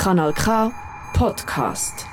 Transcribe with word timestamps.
Kanal 0.00 0.34
K 0.34 0.44
Podcast. 1.12 2.06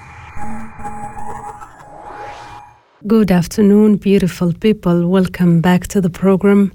Good 3.07 3.31
afternoon, 3.31 3.95
beautiful 3.95 4.51
people. 4.51 5.07
Welcome 5.07 5.61
back 5.61 5.87
to 5.87 6.01
the 6.01 6.09
program, 6.09 6.73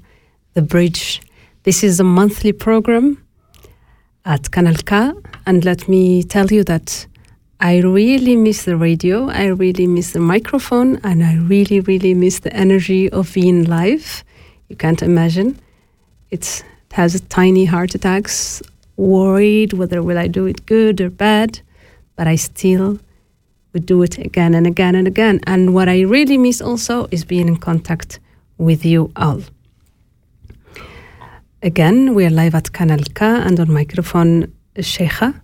The 0.55 0.63
Bridge. 0.63 1.21
This 1.65 1.83
is 1.83 1.99
a 1.99 2.03
monthly 2.03 2.51
program 2.51 3.23
at 4.25 4.49
Kanal 4.49 4.83
K, 4.83 5.11
and 5.45 5.63
let 5.63 5.87
me 5.87 6.23
tell 6.23 6.47
you 6.47 6.63
that 6.63 7.05
I 7.59 7.81
really 7.81 8.35
miss 8.35 8.63
the 8.63 8.75
radio, 8.75 9.29
I 9.29 9.45
really 9.49 9.85
miss 9.85 10.13
the 10.13 10.19
microphone, 10.19 10.99
and 11.03 11.23
I 11.23 11.35
really, 11.35 11.79
really 11.81 12.15
miss 12.15 12.39
the 12.39 12.51
energy 12.55 13.07
of 13.11 13.31
being 13.35 13.65
live. 13.65 14.23
You 14.67 14.75
can't 14.75 15.03
imagine. 15.03 15.59
It's, 16.31 16.61
it 16.61 16.93
has 16.93 17.21
tiny 17.29 17.65
heart 17.65 17.93
attacks, 17.93 18.63
worried 18.97 19.73
whether 19.73 20.01
will 20.01 20.17
I 20.17 20.27
do 20.27 20.45
it 20.45 20.65
good 20.65 21.01
or 21.01 21.09
bad, 21.09 21.59
but 22.15 22.27
I 22.27 22.35
still 22.35 22.99
would 23.73 23.85
do 23.85 24.03
it 24.03 24.17
again 24.17 24.53
and 24.53 24.67
again 24.67 24.95
and 24.95 25.07
again. 25.07 25.39
And 25.47 25.73
what 25.73 25.89
I 25.89 26.01
really 26.01 26.37
miss 26.37 26.61
also 26.61 27.07
is 27.11 27.25
being 27.25 27.47
in 27.47 27.57
contact 27.57 28.19
with 28.57 28.85
you 28.85 29.11
all. 29.15 29.41
Again, 31.61 32.13
we 32.13 32.25
are 32.25 32.29
live 32.29 32.55
at 32.55 32.71
Kanal 32.71 33.13
K 33.15 33.25
and 33.25 33.59
on 33.59 33.71
microphone 33.71 34.51
Cheija. 34.75 35.41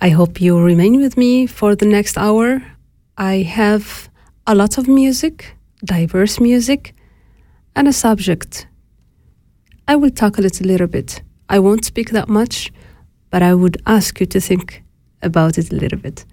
I 0.00 0.08
hope 0.08 0.40
you 0.40 0.58
remain 0.58 1.00
with 1.00 1.16
me 1.16 1.46
for 1.46 1.74
the 1.74 1.86
next 1.86 2.16
hour. 2.16 2.62
I 3.16 3.42
have 3.42 4.08
a 4.46 4.54
lot 4.54 4.78
of 4.78 4.88
music, 4.88 5.56
diverse 5.84 6.40
music, 6.40 6.94
and 7.76 7.86
a 7.88 7.92
subject. 7.92 8.66
I 9.86 9.96
will 9.96 10.10
talk 10.10 10.38
a 10.38 10.42
little, 10.42 10.66
little 10.66 10.86
bit. 10.86 11.22
I 11.52 11.58
won't 11.58 11.84
speak 11.84 12.10
that 12.12 12.30
much, 12.30 12.72
but 13.28 13.42
I 13.42 13.52
would 13.52 13.76
ask 13.86 14.18
you 14.20 14.26
to 14.26 14.40
think 14.40 14.82
about 15.20 15.58
it 15.58 15.70
a 15.70 15.76
little 15.76 15.98
bit. 15.98 16.24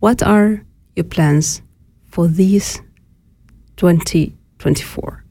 What 0.00 0.20
are 0.20 0.64
your 0.96 1.04
plans 1.04 1.62
for 2.08 2.26
these 2.26 2.82
2024? 3.76 5.24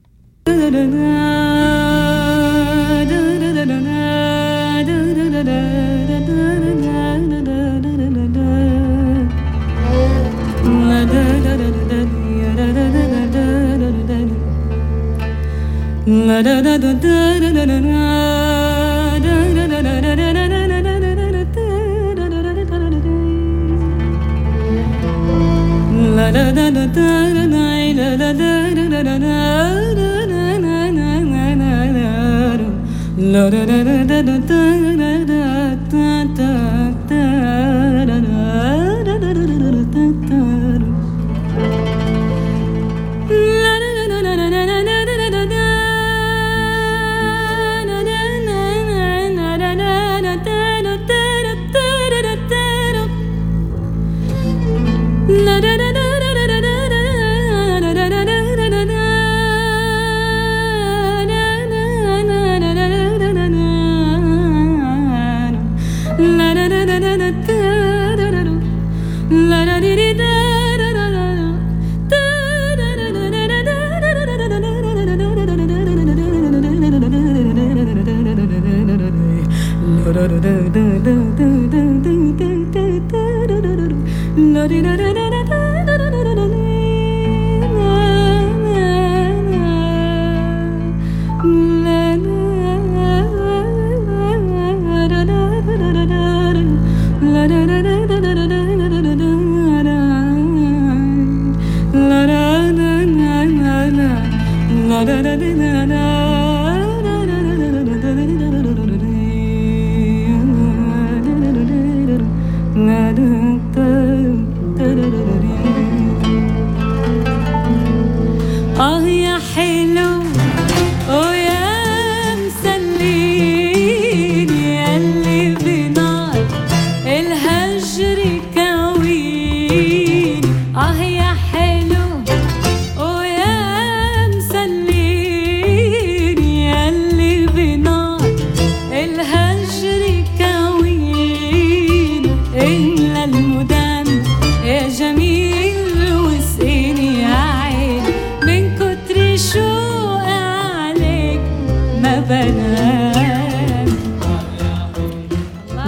آه 26.19 27.23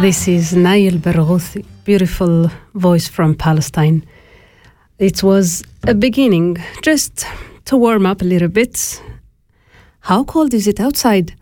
This 0.02 0.28
is 0.28 0.54
Nai 0.54 0.90
Barghouti, 0.90 1.66
beautiful 1.86 2.52
voice 2.74 3.08
from 3.08 3.36
Palestine. 3.36 4.06
It 5.00 5.24
was 5.24 5.64
a 5.88 5.94
beginning, 5.94 6.58
just 6.82 7.26
to 7.66 7.78
warm 7.78 8.06
up 8.06 8.22
a 8.22 8.26
little 8.26 8.50
bit. 8.50 9.02
How 10.02 10.26
cold 10.26 10.54
is 10.54 10.68
it 10.68 10.82
outside? 10.82 11.34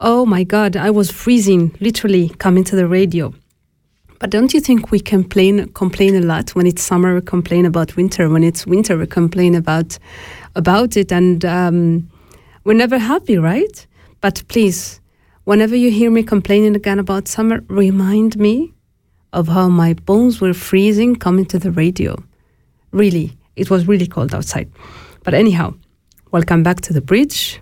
Oh 0.00 0.26
my 0.26 0.42
god, 0.42 0.76
I 0.76 0.90
was 0.90 1.12
freezing, 1.12 1.76
literally 1.80 2.30
coming 2.38 2.64
to 2.64 2.74
the 2.74 2.88
radio. 2.88 3.32
But 4.18 4.30
don't 4.30 4.52
you 4.52 4.60
think 4.60 4.90
we 4.90 4.98
complain 4.98 5.68
complain 5.72 6.16
a 6.16 6.20
lot 6.20 6.50
when 6.56 6.66
it's 6.66 6.82
summer? 6.82 7.14
We 7.14 7.20
complain 7.20 7.64
about 7.64 7.94
winter. 7.94 8.28
When 8.28 8.42
it's 8.42 8.66
winter, 8.66 8.98
we 8.98 9.06
complain 9.06 9.54
about 9.54 9.98
about 10.56 10.96
it, 10.96 11.12
and 11.12 11.44
um, 11.44 12.10
we're 12.64 12.74
never 12.74 12.98
happy, 12.98 13.38
right? 13.38 13.86
But 14.22 14.44
please, 14.46 15.00
whenever 15.44 15.74
you 15.74 15.90
hear 15.90 16.08
me 16.08 16.22
complaining 16.22 16.76
again 16.76 17.00
about 17.00 17.26
summer, 17.26 17.64
remind 17.66 18.38
me 18.38 18.72
of 19.32 19.48
how 19.48 19.68
my 19.68 19.94
bones 19.94 20.40
were 20.40 20.54
freezing 20.54 21.16
coming 21.16 21.44
to 21.46 21.58
the 21.58 21.72
radio. 21.72 22.22
Really, 22.92 23.36
it 23.56 23.68
was 23.68 23.88
really 23.88 24.06
cold 24.06 24.32
outside. 24.32 24.70
But 25.24 25.34
anyhow, 25.34 25.74
welcome 26.30 26.62
back 26.62 26.82
to 26.82 26.92
the 26.92 27.00
bridge. 27.00 27.60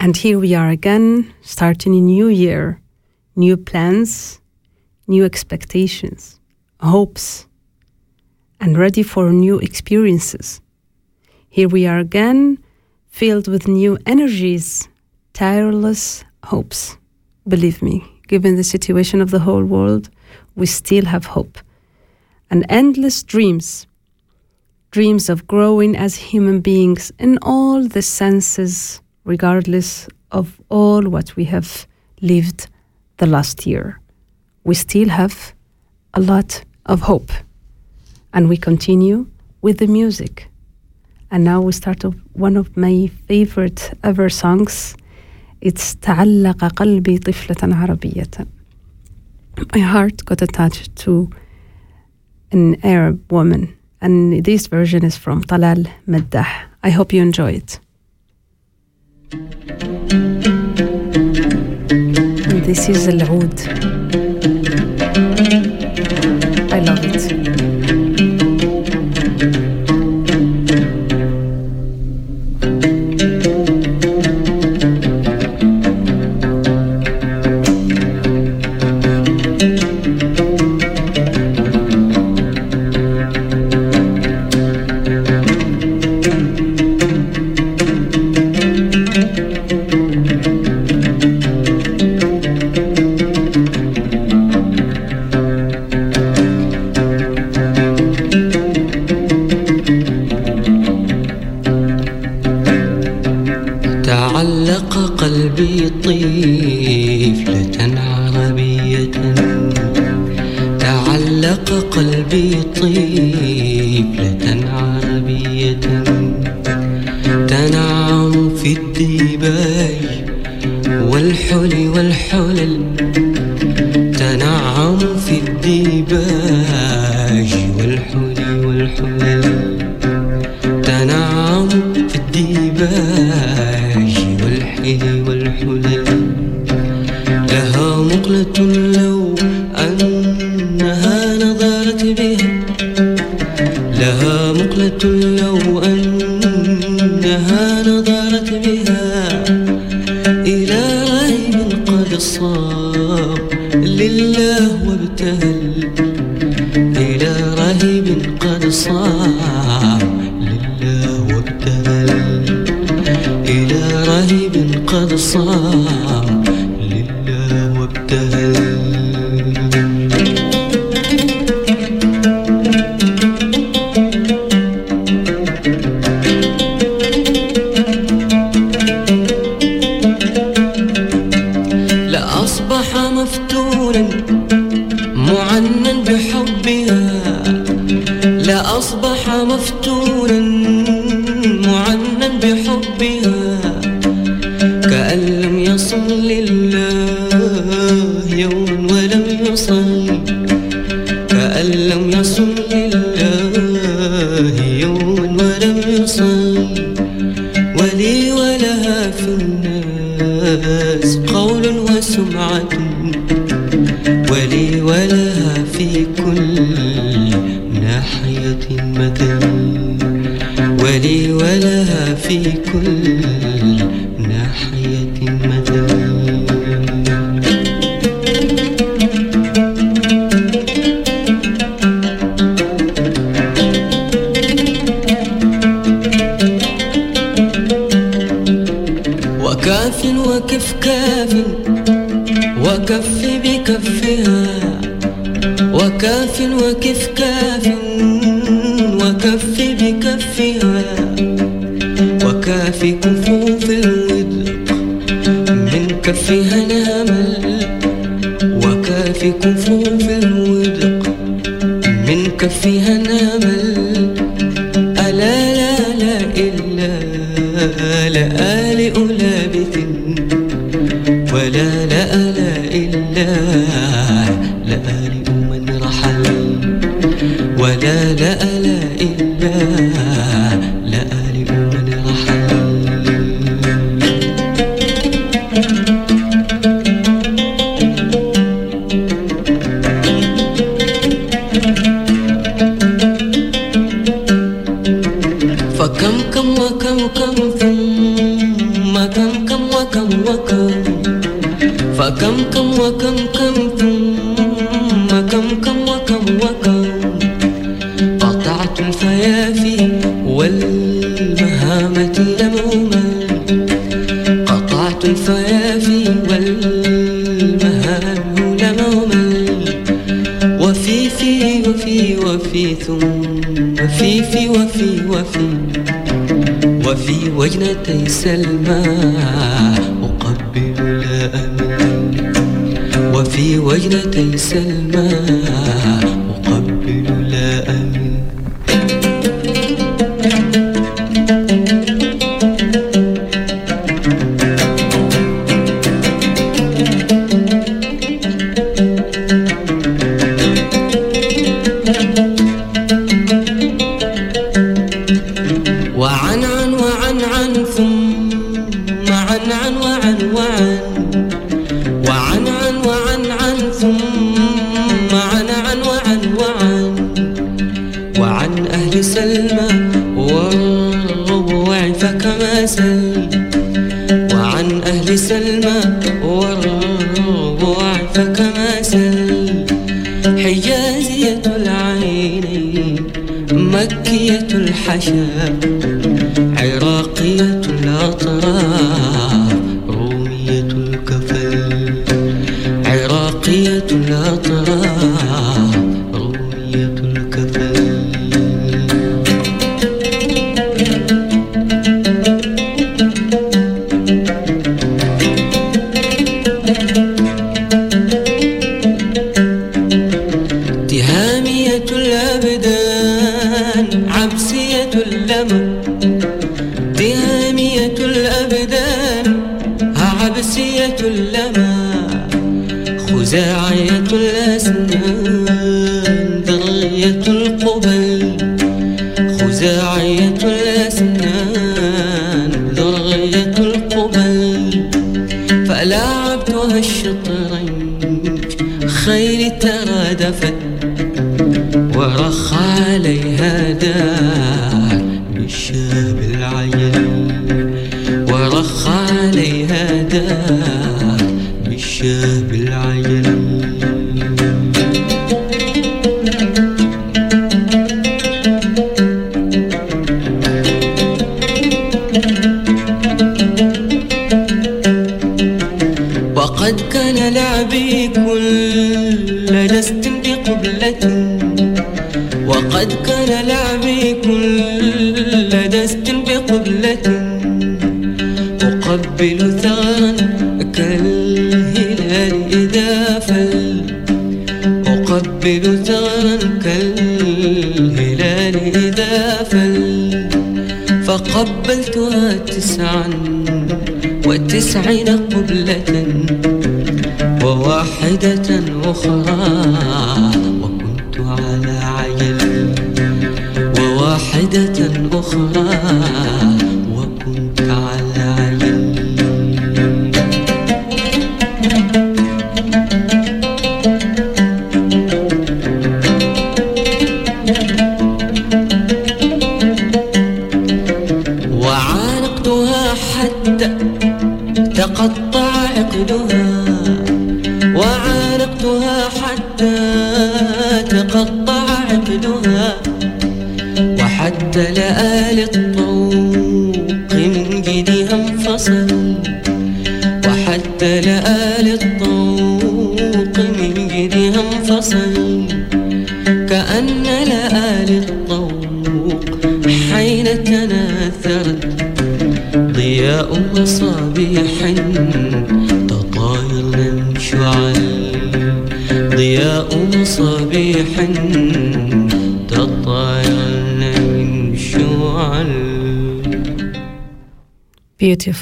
And 0.00 0.16
here 0.16 0.40
we 0.40 0.52
are 0.56 0.68
again, 0.68 1.32
starting 1.42 1.94
a 1.94 2.00
new 2.00 2.26
year, 2.26 2.80
new 3.36 3.56
plans, 3.56 4.40
new 5.06 5.24
expectations, 5.24 6.40
hopes, 6.80 7.46
and 8.58 8.76
ready 8.76 9.04
for 9.04 9.30
new 9.30 9.60
experiences. 9.60 10.60
Here 11.50 11.68
we 11.68 11.86
are 11.86 11.98
again, 11.98 12.58
filled 13.06 13.46
with 13.46 13.68
new 13.68 13.96
energies, 14.06 14.88
tireless 15.36 16.24
hopes. 16.44 16.96
Believe 17.46 17.82
me, 17.82 18.02
given 18.26 18.56
the 18.56 18.64
situation 18.64 19.20
of 19.20 19.30
the 19.30 19.40
whole 19.40 19.64
world, 19.64 20.08
we 20.54 20.64
still 20.64 21.04
have 21.04 21.26
hope. 21.26 21.58
And 22.50 22.64
endless 22.70 23.22
dreams. 23.22 23.86
Dreams 24.92 25.28
of 25.28 25.46
growing 25.46 25.94
as 25.94 26.16
human 26.16 26.60
beings 26.60 27.12
in 27.18 27.38
all 27.42 27.86
the 27.86 28.00
senses, 28.00 29.02
regardless 29.24 30.08
of 30.32 30.58
all 30.70 31.02
what 31.02 31.36
we 31.36 31.44
have 31.44 31.86
lived 32.22 32.68
the 33.18 33.26
last 33.26 33.66
year. 33.66 34.00
We 34.64 34.74
still 34.74 35.10
have 35.10 35.54
a 36.14 36.20
lot 36.20 36.64
of 36.86 37.02
hope. 37.02 37.30
And 38.32 38.48
we 38.48 38.56
continue 38.56 39.26
with 39.60 39.80
the 39.80 39.86
music. 39.86 40.48
And 41.30 41.44
now 41.44 41.60
we 41.60 41.72
start 41.72 42.04
one 42.32 42.56
of 42.56 42.74
my 42.74 43.10
favorite 43.28 43.92
ever 44.02 44.30
songs. 44.30 44.96
استعلق 45.62 46.64
قلبي 46.64 47.18
طفلة 47.18 47.76
عربية. 47.76 48.30
My 49.74 49.80
heart 49.80 50.24
got 50.24 50.42
attached 50.42 50.94
to 50.96 51.30
an 52.52 52.76
Arab 52.84 53.32
woman. 53.32 53.76
And 54.00 54.44
this 54.44 54.66
version 54.66 55.04
is 55.04 55.16
from 55.16 55.42
Talal 55.42 55.86
Maddah 56.06 56.46
I 56.82 56.90
hope 56.90 57.12
you 57.12 57.22
enjoy 57.22 57.52
it. 57.52 57.80
And 59.32 59.52
This 62.64 62.88
is 62.88 63.08
Al-Oud 63.08 63.58
I 66.72 66.80
love 66.80 67.04
it. 67.04 67.45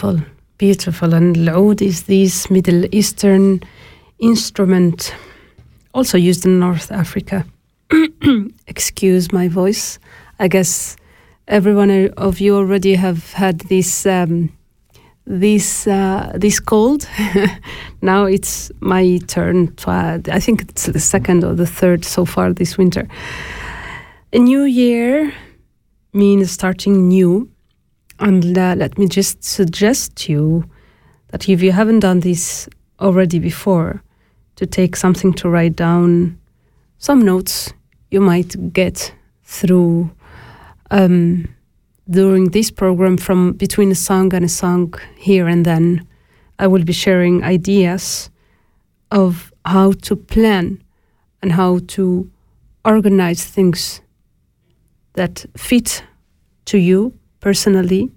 beautiful, 0.05 0.27
beautiful. 0.59 1.15
And 1.15 1.37
laud 1.37 1.81
is 1.81 2.03
this 2.03 2.51
Middle 2.51 2.85
Eastern 2.95 3.63
instrument, 4.19 5.15
also 5.95 6.19
used 6.19 6.45
in 6.45 6.59
North 6.61 6.93
Africa. 6.93 7.45
Excuse 8.67 9.33
my 9.33 9.49
voice. 9.49 9.99
I 10.39 10.49
guess 10.49 10.97
everyone 11.49 12.09
of 12.17 12.41
you 12.41 12.57
already 12.57 12.95
have 12.95 13.33
had 13.33 13.61
this 13.61 14.05
um, 14.07 14.53
this 15.27 15.87
uh, 15.87 16.33
this 16.35 16.61
cold. 16.61 17.09
now 18.03 18.27
it's 18.27 18.71
my 18.81 19.19
turn. 19.27 19.75
To, 19.77 19.91
uh, 19.91 20.19
I 20.31 20.41
think 20.41 20.63
it's 20.63 20.87
the 20.87 21.01
second 21.01 21.45
or 21.45 21.55
the 21.55 21.67
third 21.67 22.05
so 22.05 22.27
far 22.27 22.53
this 22.53 22.77
winter. 22.77 23.09
A 24.33 24.39
new 24.39 24.65
year 24.65 25.33
means 26.13 26.51
starting 26.51 27.09
new 27.09 27.49
and 28.21 28.57
uh, 28.57 28.75
let 28.77 28.97
me 28.99 29.09
just 29.09 29.43
suggest 29.43 30.29
you 30.29 30.65
that 31.29 31.49
if 31.49 31.63
you 31.63 31.73
haven't 31.73 32.01
done 32.01 32.21
this 32.21 32.69
already 33.01 33.39
before, 33.39 34.03
to 34.57 34.67
take 34.67 34.95
something 34.95 35.33
to 35.35 35.49
write 35.49 35.77
down, 35.77 36.39
some 36.99 37.21
notes 37.21 37.73
you 38.11 38.21
might 38.21 38.73
get 38.73 39.13
through 39.43 40.11
um, 40.91 41.49
during 42.09 42.51
this 42.51 42.71
program 42.71 43.17
from 43.17 43.53
between 43.55 43.91
a 43.91 43.97
song 43.97 44.33
and 44.33 44.45
a 44.45 44.49
song 44.49 44.95
here 45.17 45.49
and 45.49 45.65
then. 45.65 46.07
I 46.59 46.69
will 46.69 46.85
be 46.85 46.93
sharing 46.93 47.43
ideas 47.43 48.31
of 49.11 49.53
how 49.65 49.93
to 50.03 50.15
plan 50.15 50.83
and 51.43 51.51
how 51.53 51.81
to 51.89 52.31
organize 52.85 53.45
things 53.45 54.01
that 55.15 55.45
fit 55.57 56.05
to 56.67 56.79
you 56.79 57.13
personally, 57.45 58.11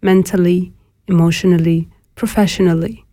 mentally, 0.00 0.72
emotionally, 1.06 1.86
professionally, 2.14 3.04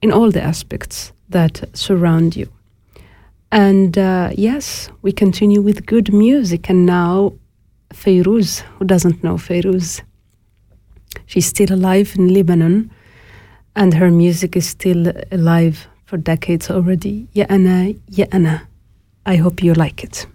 in 0.00 0.12
all 0.12 0.30
the 0.30 0.40
aspects 0.40 1.12
that 1.28 1.64
surround 1.74 2.36
you. 2.36 2.48
And 3.50 3.98
uh, 3.98 4.30
yes, 4.34 4.90
we 5.02 5.10
continue 5.10 5.60
with 5.60 5.86
good 5.86 6.12
music. 6.12 6.70
And 6.70 6.86
now, 6.86 7.32
Feiruz, 7.92 8.60
who 8.78 8.84
doesn't 8.84 9.24
know 9.24 9.34
Feiruz? 9.38 10.02
She's 11.26 11.46
still 11.46 11.72
alive 11.72 12.14
in 12.16 12.32
Lebanon, 12.32 12.92
and 13.74 13.92
her 13.94 14.10
music 14.10 14.56
is 14.56 14.68
still 14.68 15.12
alive 15.32 15.88
for 16.04 16.16
decades 16.16 16.70
already. 16.70 17.26
Ya 17.32 17.46
ana, 17.48 17.92
ya 18.06 18.26
ana. 18.30 18.68
I 19.26 19.34
hope 19.36 19.64
you 19.64 19.74
like 19.74 20.04
it. 20.04 20.26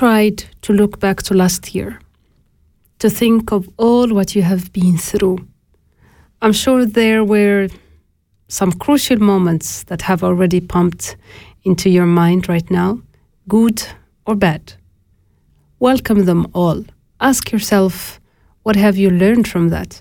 Tried 0.00 0.42
to 0.62 0.72
look 0.72 0.98
back 0.98 1.22
to 1.22 1.34
last 1.34 1.74
year? 1.74 2.00
To 3.00 3.10
think 3.10 3.52
of 3.52 3.68
all 3.76 4.08
what 4.08 4.34
you 4.34 4.40
have 4.40 4.72
been 4.72 4.96
through? 4.96 5.46
I'm 6.40 6.54
sure 6.54 6.86
there 6.86 7.22
were 7.22 7.68
some 8.48 8.72
crucial 8.72 9.18
moments 9.18 9.82
that 9.84 10.00
have 10.00 10.24
already 10.24 10.58
pumped 10.58 11.16
into 11.64 11.90
your 11.90 12.06
mind 12.06 12.48
right 12.48 12.70
now, 12.70 13.02
good 13.46 13.86
or 14.24 14.34
bad. 14.34 14.72
Welcome 15.80 16.24
them 16.24 16.46
all. 16.54 16.82
Ask 17.20 17.52
yourself, 17.52 18.20
what 18.62 18.76
have 18.76 18.96
you 18.96 19.10
learned 19.10 19.48
from 19.48 19.68
that? 19.68 20.00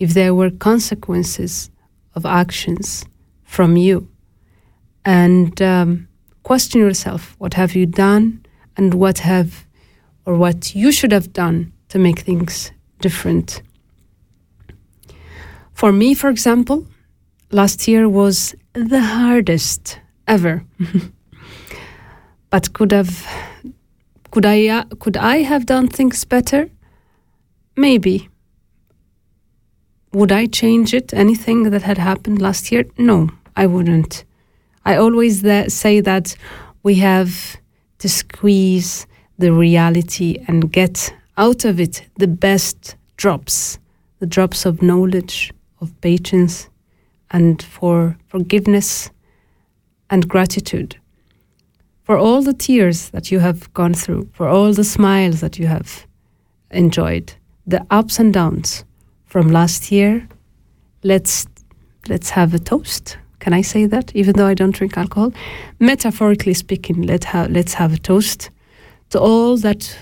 If 0.00 0.14
there 0.14 0.34
were 0.34 0.50
consequences 0.50 1.70
of 2.16 2.26
actions 2.26 3.04
from 3.44 3.76
you 3.76 4.08
and 5.04 5.62
um, 5.62 6.08
question 6.42 6.80
yourself 6.80 7.36
what 7.38 7.54
have 7.54 7.76
you 7.76 7.86
done 7.86 8.44
and 8.78 8.94
what 8.94 9.18
have 9.18 9.66
or 10.24 10.36
what 10.36 10.74
you 10.74 10.90
should 10.92 11.12
have 11.12 11.32
done 11.32 11.72
to 11.88 11.98
make 11.98 12.20
things 12.20 12.72
different. 13.00 13.60
For 15.74 15.92
me 15.92 16.14
for 16.14 16.30
example 16.30 16.86
last 17.50 17.86
year 17.88 18.08
was 18.08 18.54
the 18.72 19.00
hardest 19.02 20.00
ever. 20.26 20.64
But 22.50 22.72
could 22.72 22.92
have 22.92 23.26
could 24.30 24.46
i 24.46 24.68
uh, 24.68 24.84
could 25.00 25.16
i 25.16 25.42
have 25.42 25.66
done 25.66 25.88
things 25.88 26.24
better? 26.24 26.70
Maybe. 27.76 28.28
Would 30.12 30.32
i 30.32 30.46
change 30.46 30.94
it 30.94 31.12
anything 31.12 31.70
that 31.70 31.82
had 31.82 31.98
happened 31.98 32.40
last 32.40 32.72
year? 32.72 32.84
No 32.96 33.28
i 33.56 33.66
wouldn't. 33.66 34.24
I 34.84 34.96
always 34.96 35.42
tha- 35.42 35.68
say 35.68 36.00
that 36.00 36.36
we 36.82 36.94
have 36.94 37.58
to 37.98 38.08
squeeze 38.08 39.06
the 39.38 39.52
reality 39.52 40.42
and 40.48 40.72
get 40.72 41.12
out 41.36 41.64
of 41.64 41.80
it 41.80 42.02
the 42.16 42.26
best 42.26 42.96
drops, 43.16 43.78
the 44.18 44.26
drops 44.26 44.66
of 44.66 44.82
knowledge, 44.82 45.52
of 45.80 45.98
patience, 46.00 46.68
and 47.30 47.62
for 47.62 48.16
forgiveness 48.28 49.10
and 50.10 50.28
gratitude. 50.28 50.96
For 52.02 52.16
all 52.16 52.42
the 52.42 52.54
tears 52.54 53.10
that 53.10 53.30
you 53.30 53.38
have 53.40 53.72
gone 53.74 53.94
through, 53.94 54.30
for 54.32 54.48
all 54.48 54.72
the 54.72 54.84
smiles 54.84 55.40
that 55.40 55.58
you 55.58 55.66
have 55.66 56.06
enjoyed, 56.70 57.34
the 57.66 57.86
ups 57.90 58.18
and 58.18 58.32
downs 58.32 58.84
from 59.26 59.48
last 59.48 59.92
year, 59.92 60.26
let's 61.02 61.46
let's 62.08 62.30
have 62.30 62.54
a 62.54 62.58
toast. 62.58 63.18
Can 63.40 63.52
I 63.52 63.62
say 63.62 63.86
that? 63.86 64.14
Even 64.14 64.34
though 64.36 64.46
I 64.46 64.54
don't 64.54 64.74
drink 64.74 64.96
alcohol, 64.96 65.32
metaphorically 65.78 66.54
speaking, 66.54 67.02
let 67.02 67.24
ha- 67.24 67.46
let's 67.50 67.74
have 67.74 67.92
a 67.92 67.98
toast 67.98 68.50
to 69.10 69.20
all 69.20 69.56
that 69.58 69.96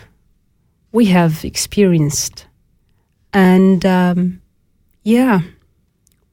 we 0.93 1.07
have 1.07 1.45
experienced, 1.45 2.47
and 3.33 3.85
um, 3.85 4.41
yeah, 5.03 5.41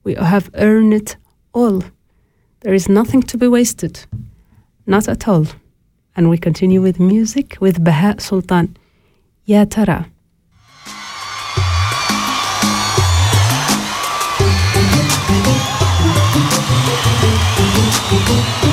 we 0.04 0.16
have 0.16 0.50
earned 0.56 0.94
it 0.94 1.18
all. 1.54 1.84
There 2.62 2.74
is 2.74 2.88
nothing 2.88 3.22
to 3.24 3.38
be 3.38 3.48
wasted, 3.48 4.00
not 4.86 5.08
at 5.08 5.28
all. 5.28 5.46
And 6.16 6.30
we 6.30 6.38
continue 6.38 6.82
with 6.82 7.00
music 7.00 7.58
with 7.60 7.84
Baha 7.84 8.20
Sultan. 8.20 8.78
Ya 9.46 9.66
Tara. 9.66 10.13
Música 18.12 18.73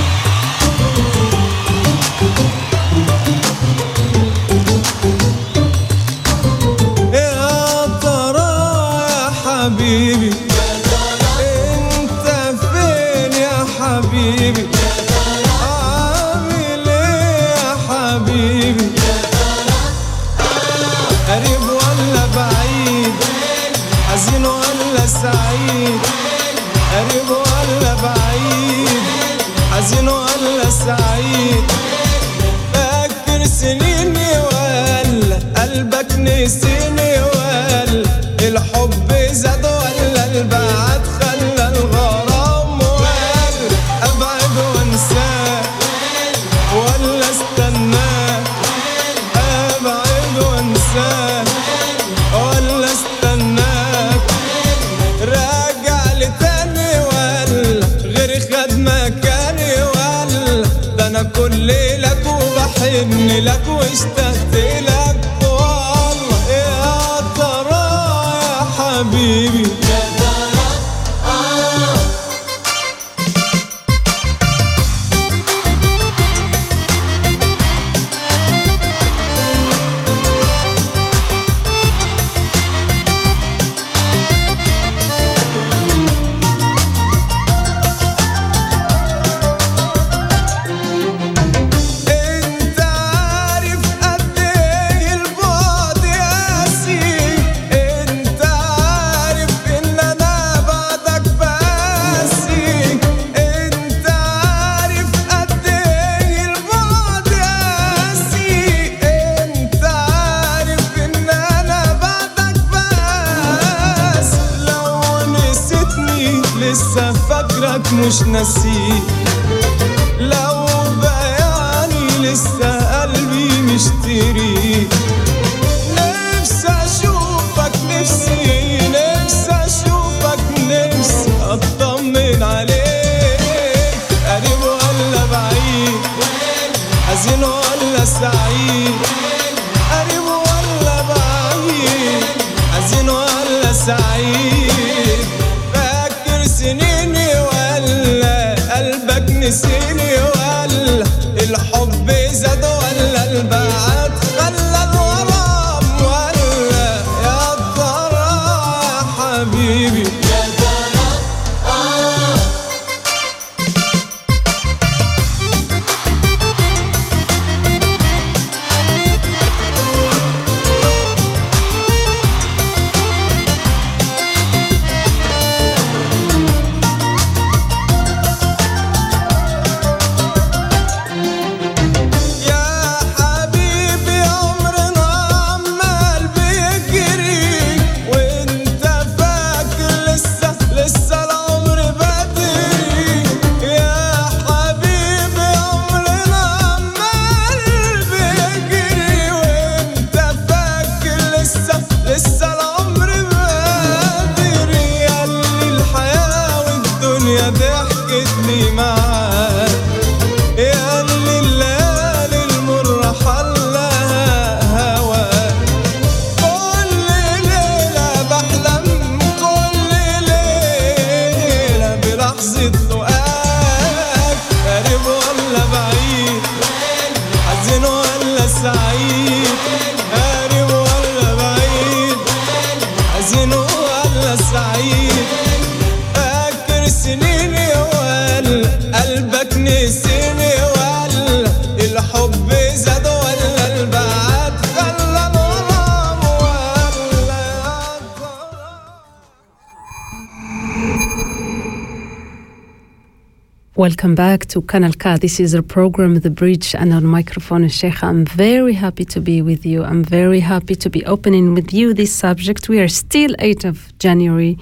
Welcome 253.81 254.15
back 254.15 254.45
to 254.49 254.61
Kanal 254.61 254.93
K. 254.99 255.17
This 255.17 255.41
is 255.41 255.53
the 255.53 255.63
program 255.63 256.21
The 256.21 256.29
Bridge 256.29 256.75
and 256.75 256.93
on 256.93 257.07
microphone 257.07 257.63
Cheija. 257.63 258.03
I'm 258.03 258.27
very 258.27 258.75
happy 258.75 259.07
to 259.07 259.23
be 259.23 259.41
with 259.41 259.65
you. 259.65 259.83
I'm 259.83 260.05
very 260.05 260.41
happy 260.41 260.75
to 260.75 260.91
be 260.91 261.03
opening 261.07 261.55
with 261.55 261.73
you 261.73 261.95
this 261.95 262.15
subject. 262.15 262.69
We 262.69 262.79
are 262.81 262.89
still 262.89 263.31
8th 263.39 263.65
of 263.65 263.99
January 263.99 264.59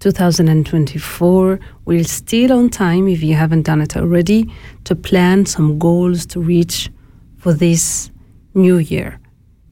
2024. 0.00 1.60
We're 1.84 2.02
still 2.02 2.52
on 2.54 2.68
time 2.70 3.06
if 3.06 3.22
you 3.22 3.36
haven't 3.36 3.62
done 3.62 3.80
it 3.82 3.96
already 3.96 4.52
to 4.82 4.96
plan 4.96 5.46
some 5.46 5.78
goals 5.78 6.26
to 6.26 6.40
reach 6.40 6.90
for 7.36 7.52
this 7.52 8.10
new 8.54 8.78
year. 8.78 9.20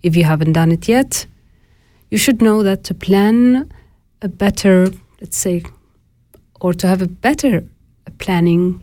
If 0.04 0.14
you 0.14 0.22
haven't 0.22 0.52
done 0.52 0.70
it 0.70 0.87
yet, 0.87 1.26
you 2.12 2.18
should 2.18 2.40
know 2.40 2.62
that 2.62 2.85
to 2.85 2.94
plan 2.94 3.72
a 4.22 4.28
better, 4.28 4.87
let's 5.20 5.37
say, 5.37 5.64
or 6.61 6.72
to 6.74 6.87
have 6.87 7.02
a 7.02 7.09
better 7.09 7.64
planning 8.25 8.83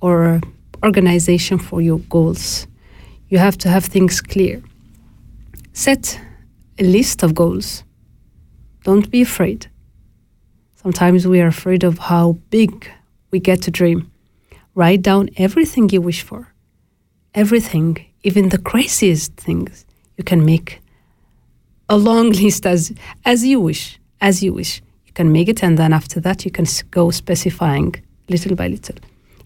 or 0.00 0.40
organization 0.82 1.58
for 1.58 1.80
your 1.80 2.00
goals, 2.10 2.66
you 3.28 3.38
have 3.38 3.56
to 3.58 3.68
have 3.68 3.84
things 3.84 4.20
clear. 4.20 4.60
Set 5.72 6.20
a 6.78 6.84
list 6.84 7.22
of 7.22 7.34
goals. 7.34 7.84
Don't 8.82 9.08
be 9.10 9.22
afraid. 9.22 9.68
Sometimes 10.74 11.26
we 11.26 11.40
are 11.40 11.46
afraid 11.46 11.84
of 11.84 11.98
how 11.98 12.32
big 12.50 12.90
we 13.30 13.38
get 13.38 13.62
to 13.62 13.70
dream. 13.70 14.10
Write 14.74 15.02
down 15.02 15.28
everything 15.36 15.88
you 15.90 16.00
wish 16.00 16.22
for. 16.22 16.52
Everything, 17.34 18.04
even 18.24 18.48
the 18.48 18.58
craziest 18.58 19.34
things. 19.34 19.86
You 20.16 20.24
can 20.24 20.44
make 20.44 20.80
a 21.88 21.96
long 21.96 22.30
list 22.42 22.66
as 22.66 22.92
as 23.24 23.44
you 23.44 23.60
wish, 23.60 24.00
as 24.20 24.42
you 24.42 24.52
wish. 24.54 24.82
You 25.06 25.12
can 25.12 25.30
make 25.30 25.48
it, 25.48 25.62
and 25.62 25.76
then 25.78 25.92
after 25.92 26.18
that, 26.20 26.44
you 26.44 26.50
can 26.50 26.66
go 26.90 27.10
specifying 27.10 27.94
little 28.30 28.56
by 28.56 28.68
little. 28.68 28.96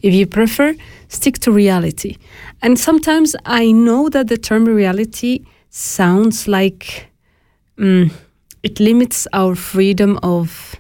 If 0.03 0.15
you 0.15 0.27
prefer, 0.27 0.75
stick 1.09 1.39
to 1.41 1.51
reality. 1.51 2.19
And 2.63 2.79
sometimes 2.79 3.35
I 3.47 3.73
know 3.73 4.09
that 4.11 4.29
the 4.29 4.37
term 4.37 4.67
reality 4.67 5.45
sounds 5.71 6.47
like 6.47 7.09
mm, 7.79 8.13
it 8.63 8.81
limits 8.81 9.27
our 9.33 9.55
freedom 9.55 10.19
of 10.23 10.77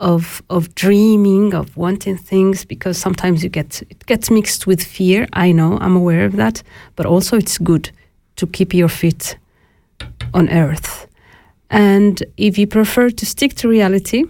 of 0.00 0.42
of 0.48 0.74
dreaming 0.74 1.54
of 1.54 1.76
wanting 1.76 2.16
things 2.16 2.64
because 2.64 2.96
sometimes 2.96 3.42
you 3.42 3.48
get 3.48 3.82
it 3.90 4.06
gets 4.06 4.30
mixed 4.30 4.64
with 4.64 4.80
fear 4.80 5.26
i 5.32 5.50
know 5.50 5.76
i'm 5.80 5.96
aware 5.96 6.24
of 6.24 6.36
that 6.36 6.62
but 6.94 7.04
also 7.04 7.36
it's 7.36 7.58
good 7.58 7.90
to 8.36 8.46
keep 8.46 8.72
your 8.72 8.88
feet 8.88 9.36
on 10.32 10.48
earth 10.50 11.08
and 11.70 12.22
if 12.36 12.56
you 12.56 12.66
prefer 12.66 13.10
to 13.10 13.26
stick 13.26 13.54
to 13.54 13.68
reality 13.68 14.24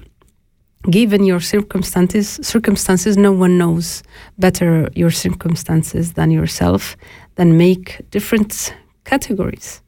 given 0.90 1.24
your 1.24 1.40
circumstances 1.40 2.38
circumstances 2.42 3.16
no 3.16 3.32
one 3.32 3.58
knows 3.58 4.02
better 4.38 4.88
your 4.94 5.10
circumstances 5.10 6.12
than 6.14 6.30
yourself 6.30 6.96
then 7.36 7.56
make 7.56 8.00
different 8.10 8.74
categories 9.04 9.82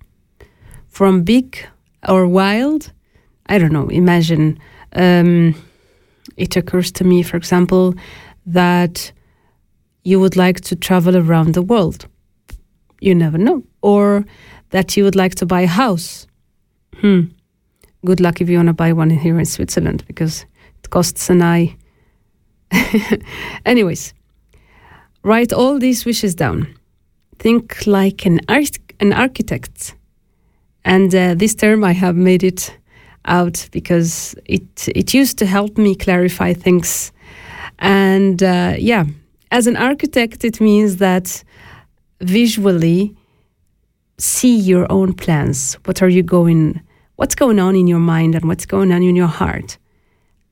from 0.89 1.23
big 1.23 1.67
or 2.09 2.27
wild 2.27 2.93
i 3.47 3.59
don't 3.59 3.73
know 3.73 3.89
imagine 3.89 4.59
um, 4.97 5.55
it 6.37 6.57
occurs 6.57 6.91
to 6.93 7.05
me 7.05 7.23
for 7.23 7.37
example 7.37 7.95
that 8.47 9.13
you 10.05 10.19
would 10.19 10.37
like 10.37 10.61
to 10.61 10.75
travel 10.75 11.17
around 11.17 11.55
the 11.55 11.63
world 11.63 12.07
You 13.01 13.15
never 13.15 13.39
know. 13.39 13.63
Or 13.81 14.25
that 14.71 14.97
you 14.97 15.05
would 15.05 15.17
like 15.17 15.35
to 15.37 15.47
buy 15.47 15.63
a 15.63 15.67
house. 15.67 16.27
Hmm. 16.97 17.21
Good 18.05 18.21
luck 18.21 18.41
if 18.41 18.49
you 18.49 18.57
want 18.57 18.69
to 18.69 18.73
buy 18.75 18.93
one 18.93 19.11
here 19.11 19.39
in 19.39 19.45
Switzerland 19.45 20.05
because 20.07 20.47
it 20.83 20.91
costs 20.91 21.31
an 21.31 21.43
eye. 21.43 21.77
Anyways, 23.67 24.15
write 25.23 25.53
all 25.53 25.79
these 25.79 26.05
wishes 26.05 26.35
down. 26.35 26.75
Think 27.39 27.87
like 27.87 28.27
an 28.27 28.41
an 29.01 29.13
architect. 29.13 29.95
And 30.85 31.15
uh, 31.15 31.35
this 31.35 31.55
term 31.55 31.85
I 31.85 31.93
have 31.93 32.17
made 32.17 32.43
it 32.43 32.77
out 33.25 33.69
because 33.73 34.35
it 34.45 34.89
it 34.89 35.15
used 35.15 35.39
to 35.39 35.47
help 35.47 35.77
me 35.79 35.95
clarify 35.95 36.55
things. 36.55 37.13
And 37.79 38.43
uh, 38.43 38.75
yeah, 38.79 39.05
as 39.51 39.67
an 39.67 39.77
architect, 39.77 40.45
it 40.45 40.61
means 40.61 40.97
that 40.97 41.45
visually 42.21 43.17
see 44.19 44.57
your 44.57 44.91
own 44.91 45.13
plans. 45.15 45.79
What 45.85 46.03
are 46.03 46.09
you 46.09 46.23
going? 46.23 46.81
What's 47.17 47.35
going 47.35 47.59
on 47.59 47.77
in 47.77 47.87
your 47.87 47.99
mind 47.99 48.35
and 48.35 48.45
what's 48.45 48.67
going 48.67 48.93
on 48.93 49.03
in 49.03 49.17
your 49.17 49.27
heart, 49.27 49.79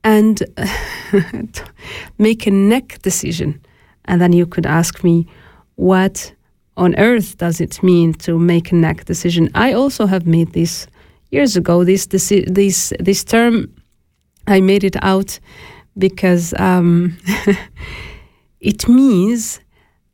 and 0.03 0.41
make 2.17 2.47
a 2.47 2.51
neck 2.51 3.01
decision. 3.01 3.61
And 4.05 4.21
then 4.21 4.33
you 4.33 4.45
could 4.45 4.65
ask 4.65 5.03
me, 5.03 5.27
what 5.75 6.33
on 6.77 6.95
earth 6.97 7.37
does 7.37 7.61
it 7.61 7.83
mean 7.83 8.13
to 8.13 8.39
make 8.39 8.71
a 8.71 8.75
neck 8.75 9.05
decision? 9.05 9.49
I 9.53 9.73
also 9.73 10.05
have 10.05 10.25
made 10.25 10.53
this 10.53 10.87
years 11.31 11.55
ago. 11.55 11.83
This 11.83 12.07
this 12.07 12.29
this 12.47 12.93
this 12.99 13.23
term, 13.23 13.73
I 14.47 14.61
made 14.61 14.83
it 14.83 14.95
out 15.03 15.39
because 15.97 16.53
um, 16.59 17.17
it 18.59 18.87
means 18.87 19.59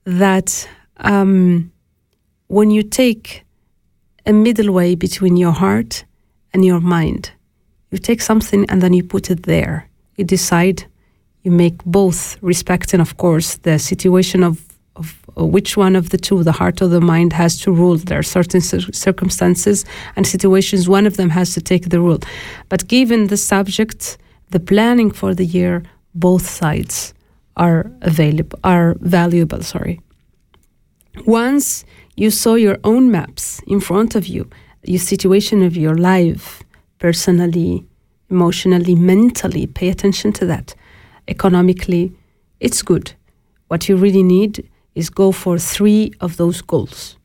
that 0.06 0.67
um, 0.98 1.71
when 2.48 2.71
you 2.71 2.84
take 2.84 3.43
a 4.26 4.34
middle 4.34 4.74
way 4.74 4.95
between 4.95 5.38
your 5.38 5.52
heart 5.52 6.06
and 6.54 6.65
your 6.65 6.80
mind, 6.80 7.32
you 7.91 7.98
take 7.98 8.21
something 8.21 8.65
and 8.69 8.82
then 8.82 8.93
you 8.93 9.04
put 9.04 9.30
it 9.30 9.43
there. 9.43 9.88
You 10.15 10.26
decide. 10.26 10.86
You 11.43 11.52
make 11.52 11.84
both, 11.86 12.38
respecting, 12.41 13.00
of 13.00 13.17
course, 13.17 13.56
the 13.58 13.78
situation 13.78 14.43
of 14.43 14.65
of 14.95 15.21
which 15.36 15.76
one 15.76 15.95
of 15.95 16.10
the 16.10 16.17
two, 16.17 16.43
the 16.43 16.52
heart 16.54 16.82
or 16.82 16.88
the 16.88 17.02
mind, 17.02 17.34
has 17.34 17.60
to 17.62 17.71
rule. 17.71 17.98
There 17.98 18.19
are 18.19 18.24
certain 18.24 18.62
cir- 18.62 18.91
circumstances 18.93 19.86
and 20.15 20.26
situations, 20.26 20.88
one 20.88 21.06
of 21.06 21.17
them 21.17 21.30
has 21.30 21.54
to 21.54 21.62
take 21.62 21.89
the 21.89 22.00
rule. 22.00 22.19
But 22.69 22.88
given 22.88 23.28
the 23.28 23.38
subject, 23.38 24.17
the 24.52 24.60
planning 24.60 25.12
for 25.12 25.36
the 25.36 25.45
year, 25.45 25.84
both 26.13 26.48
sides 26.50 27.13
are 27.58 27.91
available, 28.02 28.60
are 28.63 28.95
valuable. 29.02 29.62
Sorry. 29.63 30.00
Once 31.26 31.86
you 32.15 32.30
saw 32.32 32.56
your 32.56 32.78
own 32.84 33.12
maps 33.12 33.62
in 33.67 33.80
front 33.80 34.15
of 34.15 34.28
you, 34.28 34.50
your 34.84 35.00
situation 35.00 35.63
of 35.63 35.76
your 35.76 35.95
life, 35.95 36.62
personally, 36.99 37.86
emotionally, 38.29 38.95
mentally, 38.95 39.67
pay 39.67 39.89
attention 39.89 40.31
to 40.34 40.45
that. 40.45 40.75
Economically, 41.27 42.12
it's 42.60 42.81
good. 42.81 43.13
What 43.67 43.89
you 43.89 43.95
really 43.95 44.23
need 44.23 44.69
is 44.93 45.10
go 45.10 45.31
for 45.31 45.58
three 45.60 46.13
of 46.21 46.38
those 46.38 46.62
goals. 46.62 47.17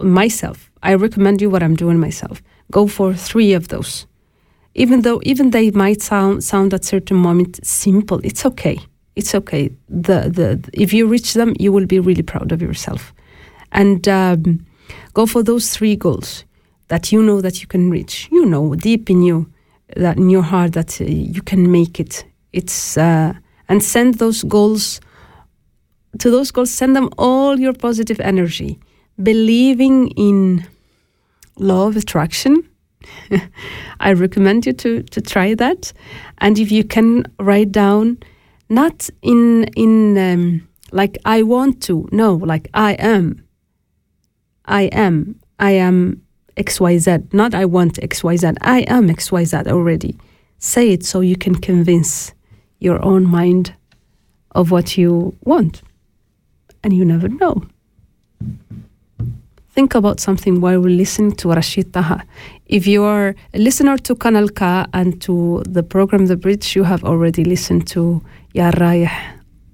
Myself, 0.00 0.70
I 0.82 0.94
recommend 0.94 1.40
you 1.40 1.50
what 1.50 1.62
I'm 1.62 1.76
doing 1.76 1.98
myself. 1.98 2.42
Go 2.70 2.86
for 2.86 3.14
three 3.14 3.52
of 3.52 3.68
those. 3.68 4.06
Even 4.74 5.02
though 5.02 5.20
even 5.22 5.50
they 5.50 5.70
might 5.70 6.02
sound 6.02 6.44
sound 6.44 6.74
at 6.74 6.84
certain 6.84 7.16
moment 7.16 7.64
simple, 7.64 8.20
it's 8.22 8.44
okay. 8.44 8.78
It's 9.14 9.34
okay. 9.34 9.70
The 9.88 10.28
the 10.28 10.70
if 10.74 10.92
you 10.92 11.06
reach 11.06 11.32
them, 11.34 11.54
you 11.58 11.72
will 11.72 11.86
be 11.86 11.98
really 11.98 12.22
proud 12.22 12.52
of 12.52 12.60
yourself. 12.60 13.14
And 13.72 14.06
um, 14.08 14.66
go 15.14 15.26
for 15.26 15.42
those 15.42 15.74
three 15.74 15.96
goals 15.96 16.44
that 16.88 17.12
you 17.12 17.22
know 17.22 17.40
that 17.40 17.60
you 17.60 17.66
can 17.66 17.90
reach. 17.90 18.28
You 18.30 18.46
know 18.46 18.74
deep 18.74 19.10
in 19.10 19.22
you 19.22 19.50
that 19.96 20.16
in 20.16 20.30
your 20.30 20.42
heart 20.42 20.72
that 20.72 21.00
uh, 21.00 21.04
you 21.04 21.42
can 21.42 21.70
make 21.70 22.00
it. 22.00 22.24
It's 22.52 22.96
uh, 22.96 23.34
and 23.68 23.82
send 23.82 24.14
those 24.14 24.42
goals 24.42 25.00
to 26.18 26.30
those 26.30 26.50
goals, 26.50 26.70
send 26.70 26.96
them 26.96 27.10
all 27.18 27.60
your 27.60 27.74
positive 27.74 28.20
energy, 28.20 28.78
believing 29.22 30.08
in 30.10 30.66
law 31.58 31.88
of 31.88 31.96
attraction. 31.96 32.68
I 34.00 34.12
recommend 34.12 34.66
you 34.66 34.72
to 34.72 35.02
to 35.02 35.20
try 35.20 35.54
that, 35.54 35.92
and 36.38 36.58
if 36.58 36.72
you 36.72 36.84
can 36.84 37.24
write 37.38 37.72
down, 37.72 38.18
not 38.68 39.08
in 39.22 39.64
in 39.76 40.18
um, 40.18 40.68
like 40.92 41.18
I 41.24 41.42
want 41.42 41.82
to, 41.82 42.08
no, 42.12 42.34
like 42.34 42.68
I 42.74 42.92
am. 42.94 43.42
I 44.64 44.82
am. 44.92 45.38
I 45.58 45.70
am 45.72 46.25
X 46.56 46.80
Y 46.80 46.98
Z. 46.98 47.18
Not 47.32 47.54
I 47.54 47.64
want 47.64 47.94
XYZ. 47.94 48.56
I 48.60 48.80
am 48.88 49.10
X 49.10 49.30
Y 49.32 49.44
Z 49.44 49.56
already. 49.66 50.16
Say 50.58 50.90
it 50.90 51.04
so 51.04 51.20
you 51.20 51.36
can 51.36 51.54
convince 51.54 52.32
your 52.78 53.04
own 53.04 53.26
mind 53.26 53.74
of 54.52 54.70
what 54.70 54.96
you 54.96 55.36
want 55.42 55.82
and 56.82 56.92
you 56.92 57.04
never 57.04 57.28
know. 57.28 57.62
Think 59.70 59.94
about 59.94 60.20
something 60.20 60.62
while 60.62 60.80
we 60.80 60.96
listen 60.96 61.32
to 61.32 61.48
Rachid 61.48 61.92
Taha. 61.92 62.24
If 62.64 62.86
you 62.86 63.04
are 63.04 63.34
a 63.52 63.58
listener 63.58 63.98
to 63.98 64.14
Kanal 64.14 64.48
K 64.54 64.88
and 64.94 65.20
to 65.22 65.62
the 65.68 65.82
program 65.82 66.26
The 66.26 66.36
Bridge, 66.36 66.74
you 66.74 66.84
have 66.84 67.04
already 67.04 67.44
listened 67.44 67.86
to 67.88 68.22
Ya 68.54 68.70
Rayah 68.70 69.12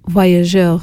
Voyageur. 0.09 0.81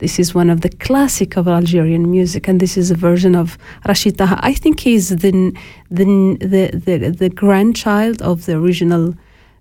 This 0.00 0.18
is 0.18 0.34
one 0.34 0.48
of 0.48 0.62
the 0.62 0.70
classic 0.70 1.36
of 1.36 1.46
Algerian 1.46 2.10
music, 2.10 2.48
and 2.48 2.58
this 2.58 2.76
is 2.76 2.90
a 2.90 2.94
version 2.94 3.34
of 3.36 3.58
Rachid 3.84 4.16
Taha. 4.16 4.38
I 4.40 4.54
think 4.54 4.80
he's 4.80 5.10
the, 5.10 5.52
the, 5.90 6.36
the, 6.40 6.70
the, 6.72 7.10
the 7.10 7.28
grandchild 7.28 8.22
of 8.22 8.46
the 8.46 8.56
original 8.56 9.14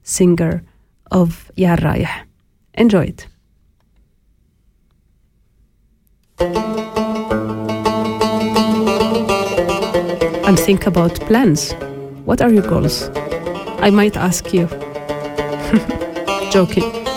singer 0.03 0.63
of 1.11 1.51
Ya 1.55 1.75
Rayah. 1.75 2.23
Enjoy 2.73 3.03
it. 3.03 3.27
and 10.49 10.57
think 10.57 10.87
about 10.87 11.13
plans. 11.27 11.73
What 12.25 12.41
are 12.41 12.51
your 12.51 12.63
goals? 12.63 13.09
I 13.81 13.91
might 13.91 14.17
ask 14.17 14.51
you. 14.51 14.67
Joking. 16.51 17.08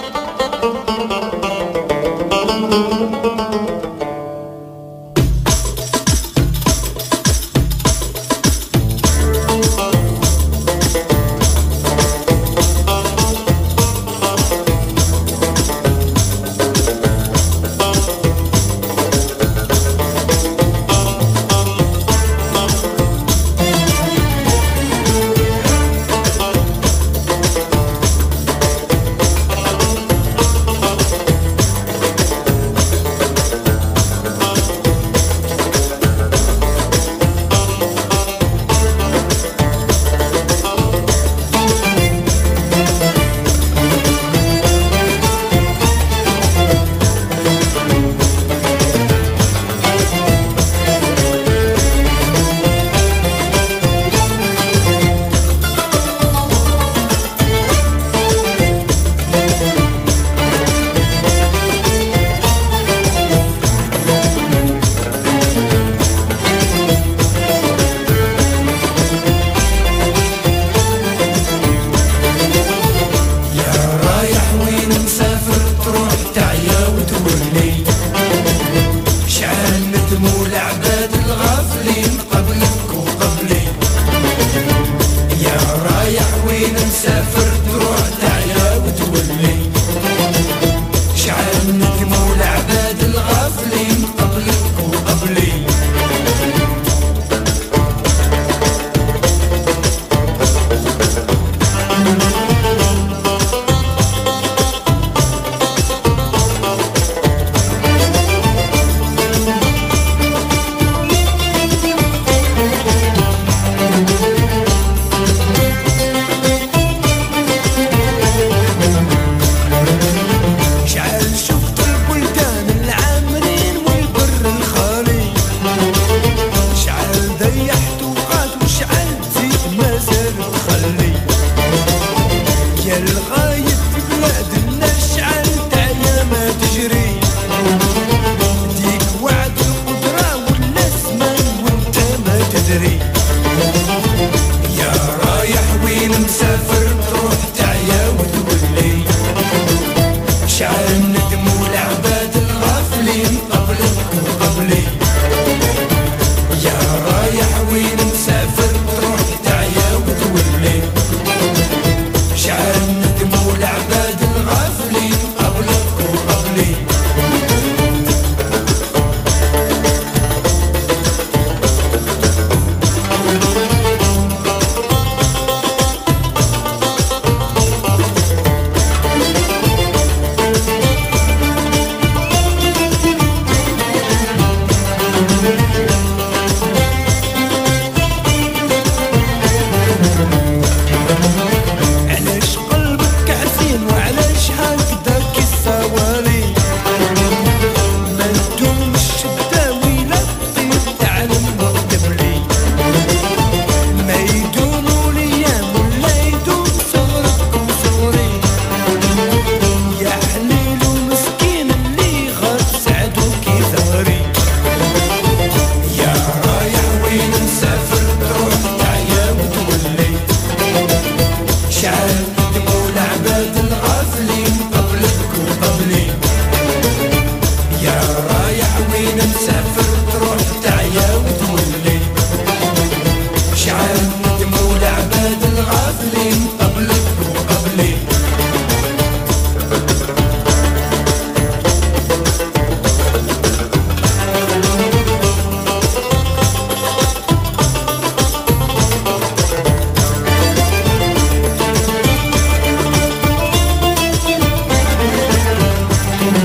themselves 146.11 146.72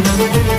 يا 0.07 0.56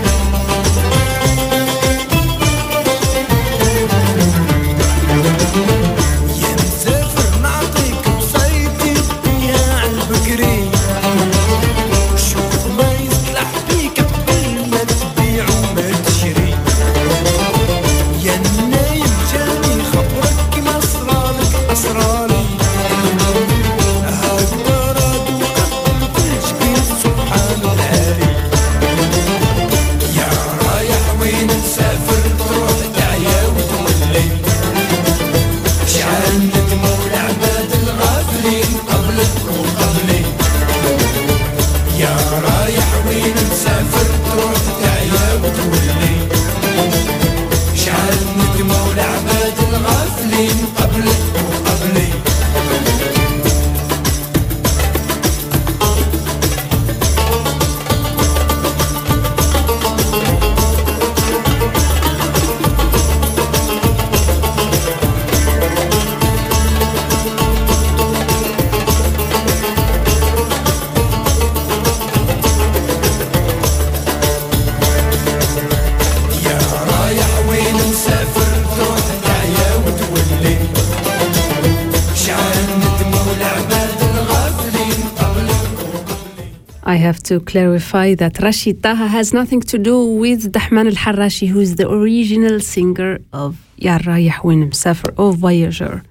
to 87.28 87.40
clarify 87.40 88.14
that 88.14 88.34
Rachid 88.46 88.80
Taha 88.80 89.06
has 89.06 89.34
nothing 89.34 89.60
to 89.72 89.76
do 89.76 89.96
with 90.02 90.50
Dahmane 90.50 90.88
El 90.92 90.98
Harrachi, 91.04 91.46
who 91.48 91.60
is 91.60 91.76
the 91.76 91.86
original 91.86 92.58
singer 92.58 93.18
of 93.34 93.50
Ya 93.76 93.98
Rayah 93.98 94.42
Win 94.42 94.70
Musafir 94.70 95.10
or 95.18 95.34
Voyager, 95.34 96.02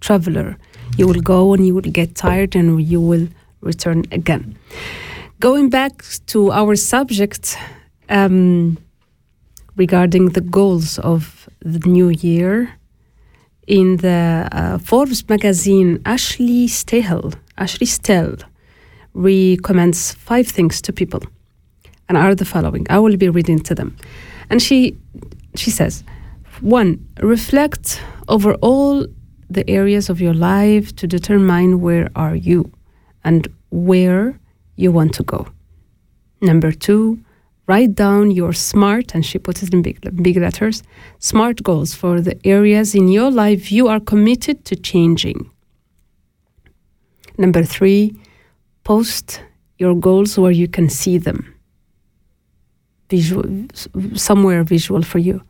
Traveler. 0.00 0.56
You 0.96 1.06
will 1.08 1.20
go 1.20 1.52
and 1.52 1.66
you 1.66 1.74
will 1.74 1.92
get 2.00 2.14
tired 2.14 2.56
and 2.56 2.82
you 2.82 3.02
will 3.02 3.28
return 3.60 4.04
again. 4.10 4.56
Going 5.40 5.68
back 5.68 5.94
to 6.28 6.50
our 6.50 6.74
subject 6.74 7.58
um, 8.08 8.78
regarding 9.76 10.30
the 10.30 10.40
goals 10.40 10.98
of 11.00 11.50
the 11.60 11.80
new 11.86 12.08
year, 12.08 12.72
in 13.66 13.98
the 13.98 14.48
uh, 14.50 14.78
Forbes 14.78 15.28
magazine, 15.28 16.00
Ashley 16.06 16.66
Stahel, 16.66 17.34
Ashley 17.58 17.86
Stell, 17.86 18.36
recommends 19.14 20.12
five 20.14 20.48
things 20.48 20.80
to 20.82 20.92
people 20.92 21.22
and 22.08 22.16
are 22.16 22.34
the 22.34 22.44
following. 22.44 22.86
I 22.90 22.98
will 22.98 23.16
be 23.16 23.28
reading 23.28 23.60
to 23.60 23.74
them. 23.74 23.96
And 24.50 24.60
she 24.60 24.96
she 25.54 25.70
says 25.70 26.04
one 26.60 27.06
reflect 27.20 28.02
over 28.28 28.54
all 28.54 29.06
the 29.50 29.68
areas 29.68 30.08
of 30.08 30.20
your 30.20 30.34
life 30.34 30.94
to 30.96 31.06
determine 31.06 31.80
where 31.80 32.08
are 32.16 32.34
you 32.34 32.70
and 33.24 33.48
where 33.70 34.38
you 34.76 34.90
want 34.92 35.14
to 35.14 35.22
go. 35.22 35.46
Number 36.40 36.72
two 36.72 37.18
write 37.66 37.94
down 37.94 38.30
your 38.30 38.52
smart 38.52 39.14
and 39.14 39.24
she 39.24 39.38
puts 39.38 39.62
it 39.62 39.72
in 39.72 39.82
big, 39.82 40.22
big 40.22 40.36
letters 40.36 40.82
smart 41.18 41.62
goals 41.62 41.94
for 41.94 42.20
the 42.20 42.36
areas 42.44 42.94
in 42.94 43.08
your 43.08 43.30
life 43.30 43.70
you 43.70 43.88
are 43.88 44.00
committed 44.00 44.64
to 44.64 44.74
changing. 44.76 45.50
Number 47.38 47.62
three 47.62 48.14
post 48.84 49.42
your 49.78 49.94
goals 49.94 50.38
where 50.38 50.52
you 50.52 50.68
can 50.68 50.88
see 50.88 51.18
them. 51.18 51.54
Visual 53.10 53.66
somewhere 54.14 54.64
visual 54.64 55.02
for 55.02 55.18
you. 55.18 55.42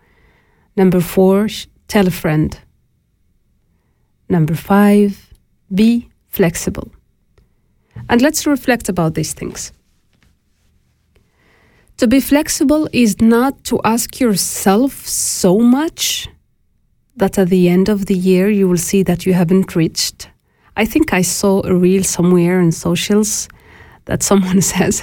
Number 0.77 1.01
4 1.01 1.49
tell 1.89 2.07
a 2.07 2.11
friend. 2.11 2.59
Number 4.29 4.55
5 4.55 5.33
be 5.75 6.09
flexible. 6.29 6.91
And 8.09 8.21
let's 8.21 8.47
reflect 8.47 8.89
about 8.89 9.15
these 9.15 9.35
things. 9.35 9.73
To 11.99 12.09
be 12.09 12.21
flexible 12.21 12.89
is 12.93 13.21
not 13.21 13.65
to 13.65 13.81
ask 13.85 14.19
yourself 14.19 15.07
so 15.07 15.59
much 15.59 16.29
that 17.17 17.39
at 17.39 17.49
the 17.49 17.69
end 17.69 17.89
of 17.89 18.07
the 18.07 18.17
year 18.17 18.51
you 18.51 18.69
will 18.69 18.79
see 18.91 19.03
that 19.05 19.25
you 19.27 19.35
haven't 19.35 19.77
reached 19.77 20.32
I 20.77 20.85
think 20.85 21.13
I 21.13 21.23
saw 21.23 21.63
a 21.65 21.75
reel 21.75 22.03
somewhere 22.05 22.61
in 22.61 22.73
socials 22.73 23.49
that 24.07 24.23
someone 24.23 24.61
says, 24.75 25.03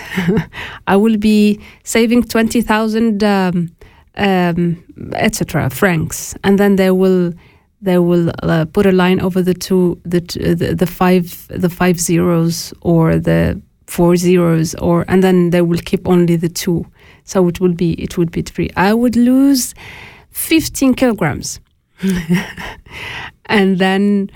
I 0.87 0.95
will 0.95 1.17
be 1.17 1.59
saving 1.83 2.23
20,000, 2.23 3.23
um, 3.23 3.71
um, 4.15 4.83
etc., 5.13 5.69
francs. 5.69 6.35
And 6.43 6.57
then 6.57 6.75
they 6.75 6.91
will 6.91 7.33
they 7.81 7.97
will 7.97 8.29
uh, 8.43 8.65
put 8.65 8.85
a 8.85 8.91
line 8.91 9.21
over 9.21 9.41
the 9.41 9.53
two 9.53 9.99
the, 10.03 10.19
the 10.19 10.75
the 10.75 10.85
five 10.85 11.47
the 11.47 11.69
five 11.69 11.99
zeros 11.99 12.73
or 12.81 13.17
the 13.17 13.61
four 13.87 14.15
zeros 14.17 14.75
or 14.75 15.05
and 15.07 15.23
then 15.23 15.49
they 15.51 15.61
will 15.61 15.79
keep 15.85 16.07
only 16.07 16.35
the 16.35 16.49
two 16.49 16.85
so 17.23 17.47
it 17.47 17.59
will 17.59 17.73
be 17.73 17.93
it 17.93 18.17
would 18.17 18.31
be 18.31 18.41
three 18.41 18.69
i 18.75 18.93
would 18.93 19.15
lose 19.15 19.73
15 20.31 20.93
kilograms 20.93 21.59
and 23.45 23.79
then 23.79 24.29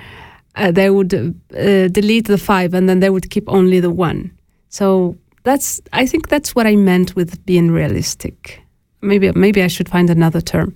uh, 0.56 0.72
they 0.72 0.90
would 0.90 1.14
uh, 1.14 1.88
delete 1.88 2.28
the 2.28 2.38
five 2.38 2.74
and 2.74 2.88
then 2.88 3.00
they 3.00 3.10
would 3.10 3.30
keep 3.30 3.48
only 3.48 3.80
the 3.80 3.90
one. 3.90 4.32
So 4.70 5.18
that's 5.44 5.82
i 5.92 6.06
think 6.06 6.30
that's 6.30 6.56
what 6.56 6.66
i 6.66 6.76
meant 6.76 7.16
with 7.16 7.46
being 7.46 7.72
realistic. 7.72 8.62
Maybe 9.02 9.32
maybe 9.34 9.62
i 9.62 9.68
should 9.68 9.90
find 9.90 10.10
another 10.10 10.42
term. 10.42 10.74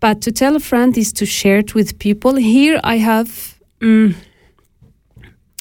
But 0.00 0.20
to 0.22 0.32
tell 0.32 0.54
a 0.54 0.60
friend 0.60 0.96
is 0.96 1.12
to 1.14 1.26
share 1.26 1.58
it 1.58 1.74
with 1.74 1.98
people. 1.98 2.34
Here 2.36 2.80
i 2.84 2.98
have 2.98 3.58
mm, 3.80 4.14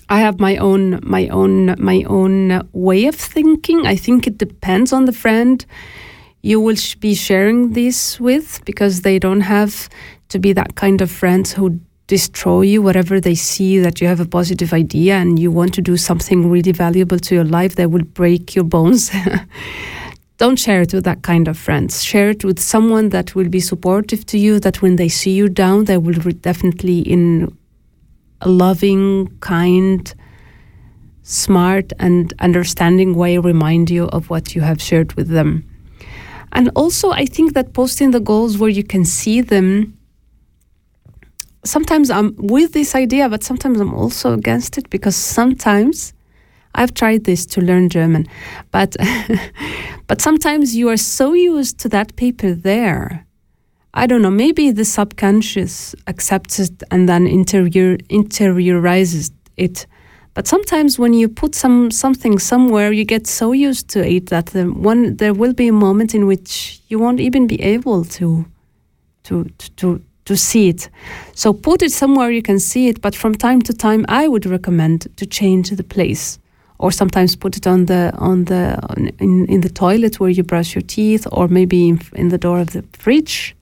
i 0.09 0.19
have 0.19 0.39
my 0.39 0.57
own 0.57 0.99
my 1.01 1.27
own 1.29 1.75
my 1.79 2.03
own 2.07 2.67
way 2.73 3.05
of 3.07 3.15
thinking. 3.15 3.87
I 3.87 3.95
think 3.95 4.27
it 4.27 4.37
depends 4.37 4.91
on 4.93 5.05
the 5.05 5.13
friend 5.13 5.65
you 6.41 6.61
will 6.61 6.77
be 6.99 7.15
sharing 7.15 7.73
this 7.73 8.19
with 8.19 8.63
because 8.65 9.01
they 9.01 9.17
don't 9.17 9.41
have 9.41 9.89
to 10.29 10.37
be 10.37 10.53
that 10.53 10.75
kind 10.75 11.01
of 11.01 11.09
friends 11.09 11.53
who 11.53 11.79
destroy 12.07 12.61
you 12.61 12.81
whatever 12.81 13.19
they 13.19 13.35
see 13.35 13.79
that 13.79 13.99
you 13.99 14.07
have 14.07 14.19
a 14.19 14.27
positive 14.27 14.73
idea 14.73 15.15
and 15.15 15.39
you 15.39 15.49
want 15.51 15.73
to 15.73 15.81
do 15.81 15.97
something 15.97 16.49
really 16.49 16.71
valuable 16.71 17.17
to 17.17 17.33
your 17.33 17.43
life 17.43 17.75
that 17.75 17.89
will 17.89 18.03
break 18.03 18.53
your 18.53 18.63
bones 18.63 19.11
don't 20.37 20.57
share 20.57 20.81
it 20.81 20.93
with 20.93 21.05
that 21.05 21.21
kind 21.21 21.47
of 21.47 21.57
friends. 21.57 22.03
Share 22.03 22.29
it 22.29 22.43
with 22.43 22.59
someone 22.59 23.09
that 23.09 23.35
will 23.35 23.49
be 23.49 23.59
supportive 23.59 24.25
to 24.27 24.37
you 24.37 24.59
that 24.59 24.81
when 24.81 24.97
they 24.97 25.07
see 25.07 25.31
you 25.31 25.47
down 25.47 25.85
they 25.85 25.97
will 25.97 26.19
definitely 26.41 26.99
in 26.99 27.55
a 28.41 28.49
loving 28.49 29.35
kind 29.39 30.13
smart 31.23 31.93
and 31.99 32.33
understanding 32.39 33.15
way 33.15 33.37
remind 33.37 33.89
you 33.89 34.05
of 34.07 34.29
what 34.29 34.53
you 34.53 34.61
have 34.61 34.81
shared 34.81 35.13
with 35.13 35.29
them. 35.29 35.63
And 36.51 36.69
also 36.75 37.11
i 37.11 37.25
think 37.25 37.53
that 37.53 37.73
posting 37.73 38.11
the 38.11 38.19
goals 38.19 38.57
where 38.57 38.69
you 38.69 38.83
can 38.83 39.03
see 39.03 39.41
them 39.41 39.94
sometimes 41.65 42.09
i'm 42.09 42.35
with 42.37 42.73
this 42.73 42.95
idea 42.95 43.27
but 43.27 43.43
sometimes 43.43 43.79
i'm 43.81 43.93
also 43.93 44.33
against 44.33 44.77
it 44.77 44.89
because 44.89 45.15
sometimes 45.15 46.13
I've 46.75 46.93
tried 46.93 47.23
this 47.23 47.45
to 47.47 47.61
learn 47.61 47.89
German, 47.89 48.27
but 48.71 48.95
but 50.07 50.21
sometimes 50.21 50.75
you 50.75 50.89
are 50.89 50.97
so 50.97 51.33
used 51.33 51.79
to 51.79 51.89
that 51.89 52.15
paper 52.15 52.53
there. 52.53 53.25
I 53.93 54.07
don't 54.07 54.21
know. 54.21 54.29
Maybe 54.29 54.71
the 54.71 54.83
subconscious 54.83 55.95
accepts 56.05 56.59
it 56.59 56.83
and 56.91 57.07
then 57.07 57.27
interior 57.27 57.97
interiorizes 58.09 59.31
it. 59.55 59.87
But 60.33 60.47
sometimes 60.47 60.99
when 60.99 61.13
you 61.13 61.29
put 61.29 61.55
some 61.55 61.91
something 61.91 62.39
somewhere, 62.39 62.91
you 62.91 63.05
get 63.05 63.25
so 63.25 63.53
used 63.53 63.87
to 63.91 64.05
it 64.05 64.27
that 64.27 64.47
the 64.47 64.65
one 64.65 65.15
there 65.15 65.33
will 65.33 65.53
be 65.53 65.69
a 65.69 65.73
moment 65.73 66.13
in 66.13 66.27
which 66.27 66.81
you 66.89 66.99
won't 66.99 67.21
even 67.21 67.47
be 67.47 67.61
able 67.61 68.03
to 68.03 68.45
to 69.23 69.45
to 69.45 69.69
to 69.77 70.01
see 70.33 70.69
it. 70.69 70.89
So 71.33 71.53
put 71.53 71.81
it 71.81 71.91
somewhere 71.91 72.31
you 72.31 72.41
can 72.41 72.59
see 72.59 72.87
it. 72.87 73.01
But 73.01 73.15
from 73.15 73.35
time 73.35 73.61
to 73.63 73.73
time, 73.73 74.05
I 74.07 74.27
would 74.27 74.45
recommend 74.45 75.07
to 75.17 75.25
change 75.25 75.69
the 75.69 75.83
place 75.83 76.39
or 76.77 76.91
sometimes 76.91 77.35
put 77.35 77.55
it 77.55 77.67
on 77.67 77.85
the 77.85 78.11
on 78.17 78.45
the 78.45 78.77
on, 78.89 79.07
in 79.19 79.45
in 79.47 79.61
the 79.61 79.69
toilet 79.69 80.19
where 80.19 80.29
you 80.29 80.43
brush 80.43 80.75
your 80.75 80.81
teeth, 80.81 81.27
or 81.31 81.47
maybe 81.47 81.87
in, 81.87 82.01
in 82.13 82.29
the 82.29 82.37
door 82.37 82.59
of 82.59 82.71
the 82.71 82.83
fridge 82.93 83.55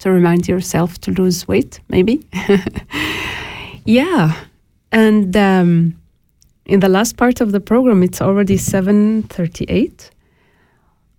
to 0.00 0.10
remind 0.10 0.46
yourself 0.46 0.98
to 1.00 1.10
lose 1.10 1.48
weight. 1.48 1.80
Maybe, 1.88 2.26
yeah. 3.84 4.34
And 4.92 5.36
um, 5.36 5.98
in 6.66 6.80
the 6.80 6.88
last 6.88 7.16
part 7.16 7.40
of 7.40 7.52
the 7.52 7.60
program, 7.60 8.02
it's 8.02 8.20
already 8.20 8.56
seven 8.56 9.22
thirty-eight. 9.22 10.10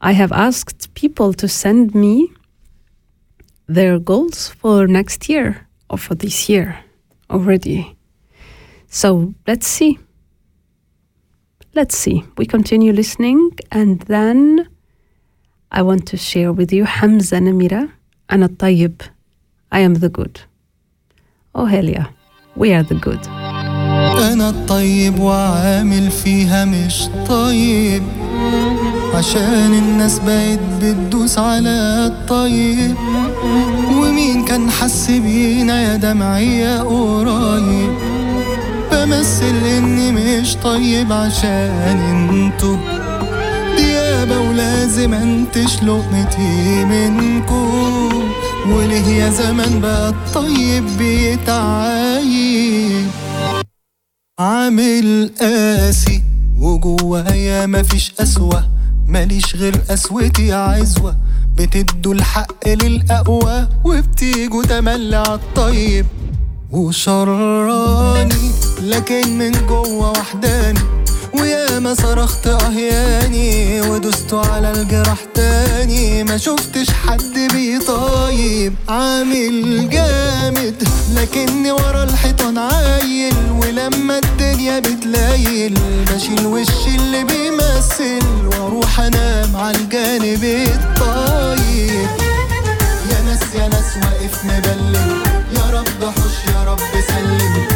I 0.02 0.14
have 0.14 0.32
asked 0.32 0.93
people 0.93 1.34
to 1.34 1.47
send 1.47 1.93
me 1.93 2.32
their 3.68 3.99
goals 3.99 4.49
for 4.49 4.86
next 4.86 5.28
year 5.28 5.66
or 5.88 5.99
for 5.99 6.14
this 6.14 6.49
year 6.49 6.78
already. 7.30 7.97
So 8.88 9.34
let's 9.47 9.66
see 9.66 9.99
let's 11.74 11.97
see. 11.97 12.24
We 12.38 12.47
continue 12.47 12.92
listening, 12.92 13.51
and 13.70 14.01
then 14.03 14.68
I 15.70 15.82
want 15.82 16.07
to 16.09 16.16
share 16.16 16.53
with 16.53 16.72
you 16.72 16.84
Hamza 16.84 17.36
Namira 17.36 17.90
and 18.28 18.45
الطيب. 18.45 19.03
I 19.72 19.80
am 19.80 19.95
the 19.95 20.09
good. 20.09 20.40
Oh, 21.55 21.66
Helia, 21.66 22.09
we 22.57 22.72
are 22.72 22.82
the 22.82 22.95
good. 22.95 23.20
انا 24.18 24.49
الطيب 24.51 25.18
وعامل 25.18 26.11
فيها 26.11 26.64
مش 26.64 27.09
طيب 27.28 28.03
عشان 29.14 29.74
الناس 29.74 30.20
بقت 30.20 30.60
بتدوس 30.82 31.38
على 31.38 31.70
الطيب. 32.07 32.95
ومين 33.91 34.45
كان 34.45 34.72
حس 34.72 35.12
بينا 35.12 35.82
يا 35.82 35.95
دمعية 35.95 36.80
قريب؟ 36.82 37.91
بمثل 38.91 39.55
إني 39.78 40.12
مش 40.12 40.55
طيب 40.55 41.14
عشان 41.14 41.99
انتو 42.32 42.78
ديابة 43.78 44.39
ولازم 44.39 45.14
انتش 45.14 45.84
لقمتي 45.84 46.86
منكو 46.86 47.70
وليه 48.70 49.07
يا 49.24 49.30
زمان 49.30 49.80
بقى 49.82 50.10
الطيب 50.10 50.84
بيتعايب 50.97 52.28
عامل 54.39 55.32
قاسي 55.41 56.22
وجوايا 56.60 57.66
مفيش 57.66 58.12
قسوة. 58.20 58.64
ماليش 59.10 59.55
غير 59.55 59.76
قسوتي 59.89 60.53
عزوة. 60.53 61.16
بتدوا 61.55 62.14
الحق 62.14 62.68
للأقوى 62.68 63.68
وبتيجوا 63.86 64.64
تملي 64.64 65.16
عالطيب 65.16 66.05
وشراني 66.72 68.51
لكن 68.82 69.38
من 69.38 69.51
جوة 69.51 70.12
وحداني. 70.12 70.80
وياما 71.34 71.93
صرخت 71.93 72.47
اهياني 72.47 73.82
ودست 73.82 74.34
على 74.34 74.71
الجرح 74.71 75.17
تاني. 75.34 76.23
ما 76.23 76.38
شفتش 76.38 76.89
حد 76.89 77.51
بيطايب 77.53 78.75
عامل 78.89 79.89
جامد 79.89 80.84
لكني 81.15 81.71
ورا 81.71 82.03
الحيطان 82.03 82.57
عايل. 82.57 83.36
ولما 83.61 84.17
الدنيا 84.17 84.80
بتلايل 84.80 85.80
بشيل 86.13 86.45
وش 86.45 86.88
اللي 86.88 87.23
بيمثل 87.23 88.25
وأروح 88.45 88.99
أنام 88.99 89.55
على 89.55 89.77
الجانب 89.77 90.43
الطيب. 90.43 92.09
يا 93.11 93.21
ناس 93.25 93.55
يا 93.55 93.67
ناس 93.67 93.97
واقف 93.97 94.45
مبلم 94.45 95.23
يا 95.55 95.80
رب 95.80 96.09
حش 96.09 96.53
يا 96.53 96.63
رب 96.71 96.80
سلم. 97.07 97.68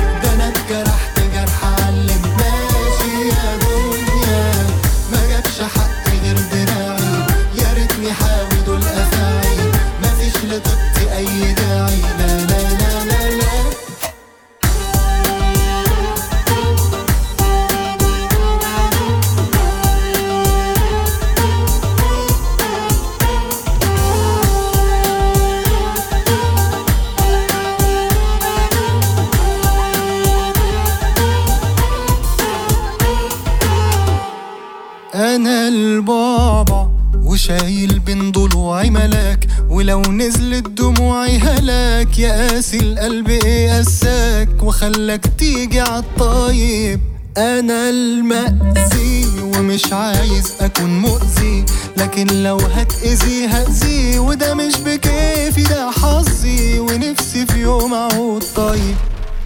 أنا 35.44 35.68
البابا 35.68 36.92
وشايل 37.24 38.00
بين 38.00 38.32
ضلوعي 38.32 38.90
ملاك 38.90 39.48
ولو 39.70 40.02
نزلت 40.02 40.68
دموعي 40.70 41.38
هلاك. 41.38 42.20
يا 42.20 42.50
قاسي 42.52 42.78
القلب 42.78 43.30
إيه 43.30 43.80
قساك 43.80 44.64
وخلاك 44.64 45.26
تيجي 45.38 45.80
عالطيب 45.82 47.00
أنا 47.38 47.90
المأذي 47.90 49.26
ومش 49.44 49.94
عايز 49.94 50.52
أكون 50.62 51.00
مؤذي 51.02 51.66
لكن 51.98 52.44
لو 52.44 52.58
هتأذي 52.58 53.48
هأذي 53.48 54.20
وده 54.20 54.54
مش 54.54 54.76
بكيفي 54.86 55.64
ده 55.64 55.92
حظي. 55.92 56.80
ونفسي 56.80 57.46
في 57.46 57.60
يوم 57.62 57.94
أعود 57.94 58.44
طيب. 58.56 58.96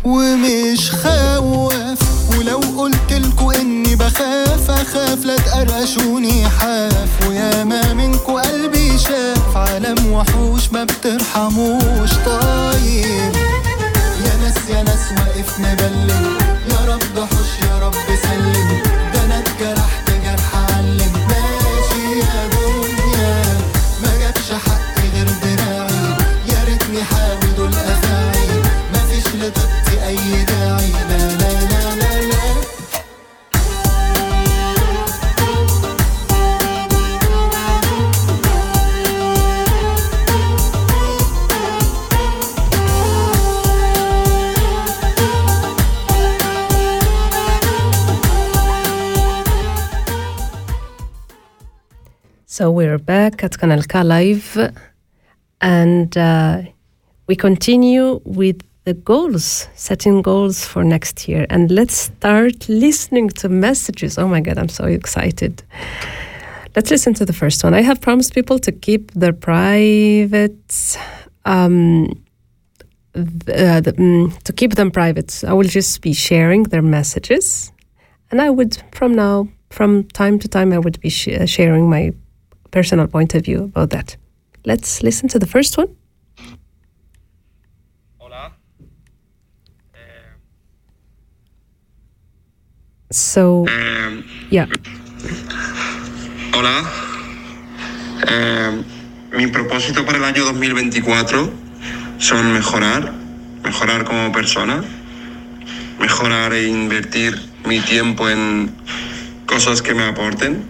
ومش 0.07 0.91
خواف 0.91 1.99
ولو 2.37 2.59
قلت 2.77 3.11
لكم 3.13 3.49
إني 3.51 3.95
بخاف 3.95 4.71
أخاف 4.71 5.25
لا 5.25 5.35
تقرقشوني 5.35 6.49
حاف. 6.49 7.27
وياما 7.27 7.93
منكو 7.93 8.37
قلبي 8.37 8.97
شاف. 8.97 9.57
عالم 9.57 10.11
وحوش 10.13 10.71
ما 10.71 10.83
بترحموش. 10.83 12.11
طيب. 12.25 13.33
يا 14.25 14.35
ناس 14.41 14.69
يا 14.69 14.83
ناس 14.83 15.05
واقف 15.11 15.59
مبلم 15.59 16.37
يا 16.69 16.93
رب 16.93 17.25
حش 17.25 17.51
يا 17.69 17.79
رب 17.79 17.93
سلم. 18.23 18.56
So 52.57 52.71
we're 52.71 52.97
back 52.97 53.43
at 53.43 53.51
Kanal 53.51 53.87
K 53.87 54.01
Live 54.01 54.73
and 55.61 56.17
uh, 56.17 56.63
we 57.27 57.35
continue 57.35 58.19
with 58.25 58.63
the 58.83 58.95
goals, 58.95 59.67
setting 59.75 60.23
goals 60.23 60.65
for 60.65 60.83
next 60.83 61.27
year. 61.27 61.45
And 61.51 61.69
let's 61.69 61.93
start 61.93 62.67
listening 62.67 63.29
to 63.41 63.47
messages. 63.47 64.17
Oh 64.17 64.27
my 64.27 64.41
God, 64.41 64.57
I'm 64.57 64.69
so 64.69 64.85
excited. 64.85 65.61
Let's 66.75 66.89
listen 66.89 67.13
to 67.13 67.25
the 67.25 67.31
first 67.31 67.63
one. 67.63 67.75
I 67.75 67.83
have 67.83 68.01
promised 68.01 68.33
people 68.33 68.57
to 68.57 68.71
keep 68.71 69.11
their 69.11 69.33
private, 69.33 70.97
um, 71.45 72.09
uh, 73.13 73.81
the, 73.81 73.93
mm, 73.99 74.35
to 74.45 74.51
keep 74.51 74.73
them 74.73 74.89
private. 74.89 75.43
I 75.47 75.53
will 75.53 75.69
just 75.69 76.01
be 76.01 76.13
sharing 76.13 76.63
their 76.63 76.81
messages. 76.81 77.71
And 78.31 78.41
I 78.41 78.49
would, 78.49 78.81
from 78.93 79.13
now, 79.13 79.47
from 79.69 80.05
time 80.05 80.39
to 80.39 80.47
time, 80.47 80.73
I 80.73 80.79
would 80.79 80.99
be 81.01 81.09
sh- 81.09 81.45
sharing 81.45 81.87
my 81.87 82.13
personal 82.71 83.07
point 83.07 83.33
of 83.35 83.43
view 83.43 83.63
about 83.75 83.89
that. 83.91 84.17
Let's 84.65 85.01
listen 85.03 85.29
to 85.29 85.39
the 85.39 85.45
first 85.47 85.77
one. 85.77 85.87
Hola. 88.19 88.53
So, 93.09 93.65
Eh, 93.67 94.23
yeah. 94.49 94.67
hola. 96.53 96.83
Eh, 98.29 98.83
mi 99.37 99.47
propósito 99.47 100.05
para 100.05 100.17
el 100.17 100.23
año 100.25 100.43
2024 100.45 101.49
son 102.17 102.51
mejorar, 102.51 103.13
mejorar 103.63 104.03
como 104.03 104.31
persona, 104.33 104.83
mejorar 105.99 106.53
e 106.53 106.67
invertir 106.67 107.39
mi 107.65 107.79
tiempo 107.79 108.29
en 108.29 108.71
cosas 109.45 109.81
que 109.81 109.93
me 109.93 110.03
aporten, 110.03 110.65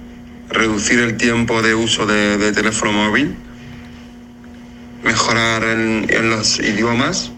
reducir 0.50 1.00
el 1.00 1.18
tiempo 1.18 1.62
de 1.62 1.76
uso 1.76 2.06
de, 2.06 2.52
teléfono 2.52 2.94
móvil, 2.94 3.36
mejorar 5.04 5.64
en, 5.64 6.30
los 6.30 6.60
idiomas, 6.60 7.32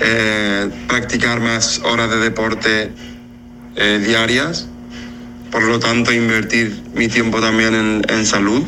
eh, 0.00 0.70
practicar 0.88 1.40
más 1.40 1.80
horas 1.84 2.10
de 2.10 2.16
deporte 2.18 2.90
eh, 3.76 4.02
diarias, 4.04 4.68
por 5.50 5.62
lo 5.62 5.78
tanto 5.78 6.12
invertir 6.12 6.82
mi 6.94 7.08
tiempo 7.08 7.40
también 7.40 8.02
en, 8.08 8.26
salud 8.26 8.62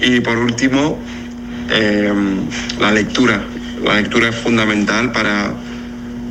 y 0.00 0.20
por 0.20 0.36
último 0.38 0.98
eh, 1.70 2.12
la 2.78 2.92
lectura. 2.92 3.42
La 3.82 3.96
lectura 3.96 4.30
es 4.30 4.36
fundamental 4.36 5.12
para 5.12 5.54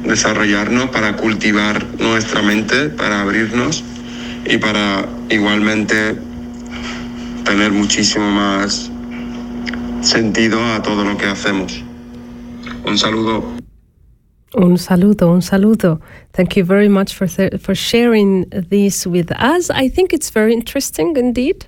desarrollarnos, 0.04 0.90
para 0.90 1.16
cultivar 1.16 1.86
nuestra 2.00 2.42
mente, 2.42 2.90
para 2.90 3.22
abrirnos 3.22 3.84
y 4.46 4.58
para 4.58 5.06
igualmente 5.30 6.16
tener 7.46 7.72
muchísimo 7.72 8.30
más 8.30 8.92
sentido 10.02 10.64
a 10.64 10.82
todo 10.82 11.04
lo 11.04 11.18
que 11.18 11.26
hacemos. 11.26 11.84
Un 12.86 12.98
saludo. 12.98 13.44
Un 14.56 14.78
saludo, 14.78 15.32
un 15.32 15.42
saludo. 15.42 16.00
Thank 16.34 16.58
you 16.58 16.66
very 16.66 16.90
much 16.90 17.16
for 17.16 17.28
for 17.58 17.74
sharing 17.74 18.46
this 18.52 19.08
with 19.08 19.32
us. 19.32 19.72
I 19.72 19.90
think 19.90 20.14
it's 20.14 20.30
very 20.30 20.54
interesting 20.54 21.18
indeed 21.18 21.66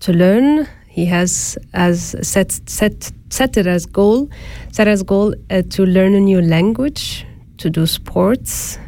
to 0.00 0.12
learn. 0.12 0.68
He 0.88 1.06
has 1.06 1.56
as 1.72 2.14
set 2.20 2.52
set 2.66 3.10
set 3.30 3.56
it 3.56 3.66
as 3.66 3.86
goal 3.86 4.28
set 4.72 4.88
as 4.88 5.02
goal 5.02 5.34
uh, 5.50 5.62
to 5.70 5.86
learn 5.86 6.14
a 6.14 6.20
new 6.20 6.42
language, 6.42 7.24
to 7.56 7.70
do 7.70 7.86
sports, 7.86 8.78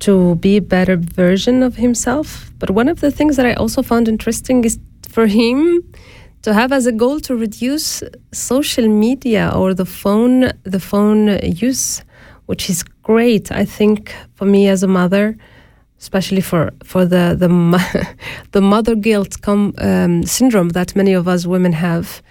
to 0.00 0.36
be 0.36 0.56
a 0.56 0.62
better 0.62 0.96
version 0.96 1.62
of 1.62 1.76
himself. 1.76 2.50
But 2.58 2.70
one 2.70 2.88
of 2.88 3.00
the 3.00 3.10
things 3.10 3.36
that 3.36 3.46
I 3.46 3.54
also 3.54 3.82
found 3.82 4.08
interesting 4.08 4.64
is 4.64 4.78
for 5.08 5.26
him 5.26 5.82
to 6.42 6.54
have 6.54 6.72
as 6.72 6.86
a 6.86 6.92
goal 6.92 7.20
to 7.20 7.34
reduce 7.34 8.02
social 8.32 8.88
media 8.88 9.50
or 9.54 9.74
the 9.74 9.84
phone 9.84 10.52
the 10.62 10.78
phone 10.78 11.38
use 11.42 12.02
which 12.46 12.70
is 12.70 12.84
great 13.02 13.50
i 13.50 13.64
think 13.64 14.14
for 14.34 14.44
me 14.44 14.68
as 14.68 14.84
a 14.84 14.86
mother 14.86 15.36
especially 15.98 16.40
for 16.40 16.72
for 16.82 17.04
the 17.04 17.34
the 17.38 17.48
the 18.52 18.60
mother 18.60 18.94
guilt 18.94 19.40
com, 19.42 19.74
um, 19.78 20.22
syndrome 20.24 20.70
that 20.70 20.94
many 20.96 21.12
of 21.12 21.28
us 21.28 21.46
women 21.46 21.72
have. 21.72 22.22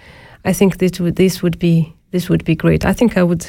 I 0.45 0.53
think 0.53 0.78
this 0.78 0.99
would 0.99 1.15
this 1.15 1.41
would 1.43 1.59
be 1.59 1.93
this 2.11 2.30
would 2.30 2.43
be 2.45 2.55
great. 2.55 2.86
I 2.86 2.93
think 2.93 3.18
i 3.18 3.24
would 3.24 3.45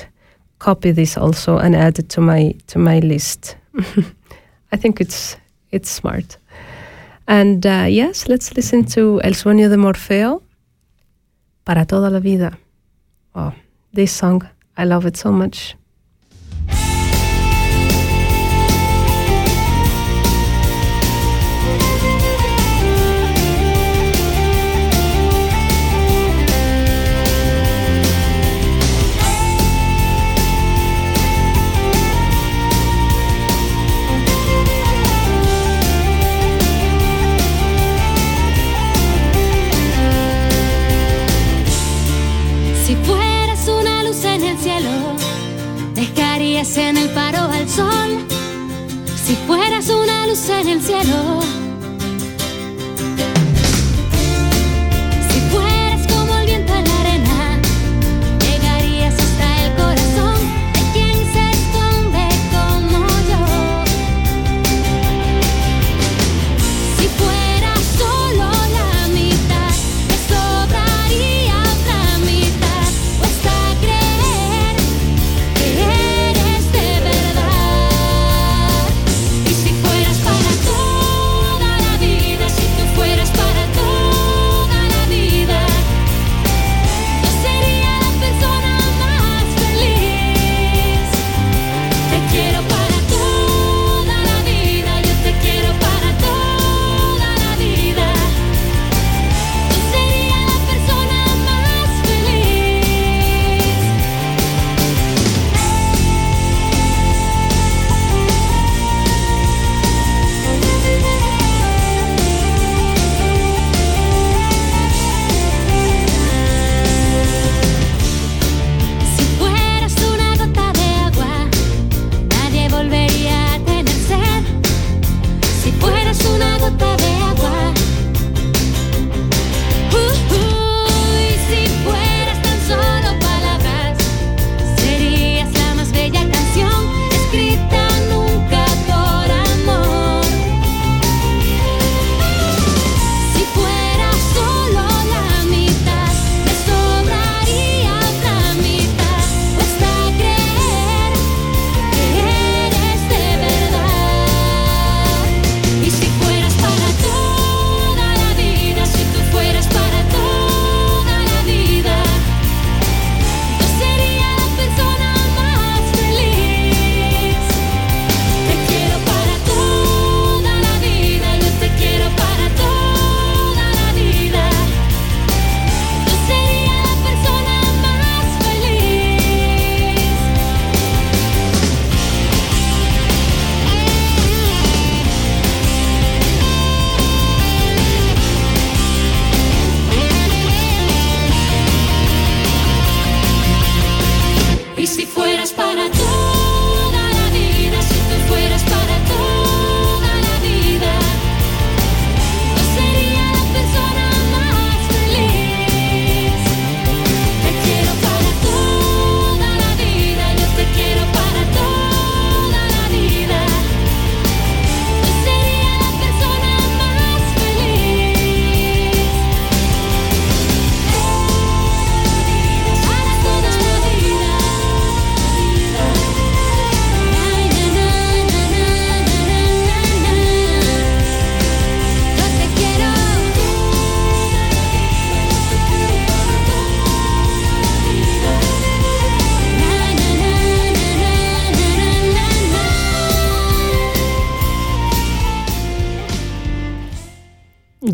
copy 0.59 0.91
this 0.91 1.17
also 1.17 1.59
and 1.59 1.77
add 1.77 1.99
it 1.99 2.09
to 2.09 2.21
my 2.21 2.55
to 2.67 2.79
my 2.79 2.99
list 3.01 3.57
i 4.73 4.77
think 4.77 5.01
it's 5.01 5.37
it's 5.71 5.91
smart 5.91 6.39
and 7.27 7.67
uh, 7.67 7.87
yes 7.89 8.29
let's 8.29 8.55
listen 8.57 8.85
to 8.85 9.21
el 9.23 9.35
sueño 9.35 9.69
de 9.69 9.77
morfeo 9.77 10.43
para 11.69 11.85
toda 11.85 12.09
la 12.09 12.19
vida. 12.19 12.59
Oh, 13.35 13.53
this 13.93 14.11
song, 14.11 14.43
I 14.79 14.87
love 14.87 15.05
it 15.05 15.19
so 15.19 15.31
much. 15.31 15.77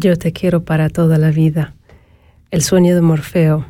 Yo 0.05 0.17
te 0.17 0.35
quiero 0.35 0.67
para 0.67 0.91
toda 0.91 1.17
la 1.17 1.31
vida. 1.31 1.73
El 2.51 2.61
sueño 2.61 2.95
de 2.95 3.01
Morfeo. 3.01 3.65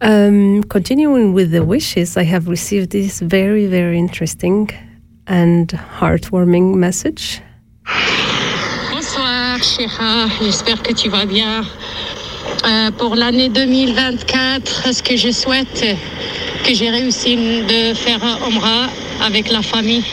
Um, 0.00 0.64
continuing 0.64 1.32
with 1.32 1.52
the 1.52 1.60
wishes, 1.60 2.16
I 2.16 2.24
have 2.24 2.48
received 2.48 2.90
this 2.90 3.20
very, 3.20 3.68
very 3.68 4.00
interesting 4.00 4.68
and 5.28 5.68
heartwarming 6.00 6.74
message. 6.74 7.40
Bonsoir 8.90 9.62
Chéra, 9.62 10.26
j'espère 10.40 10.82
que 10.82 10.92
tu 10.92 11.08
vas 11.08 11.24
bien. 11.24 11.64
Euh, 12.66 12.90
pour 12.90 13.14
l'année 13.14 13.48
2024, 13.48 14.92
ce 14.92 15.02
que 15.04 15.16
je 15.16 15.30
souhaite, 15.30 15.84
que 16.66 16.74
j'ai 16.74 16.90
réussi 16.90 17.36
de 17.36 17.94
faire 17.94 18.24
un 18.24 18.44
Omra 18.44 18.88
avec 19.24 19.52
la 19.52 19.62
famille. 19.62 20.04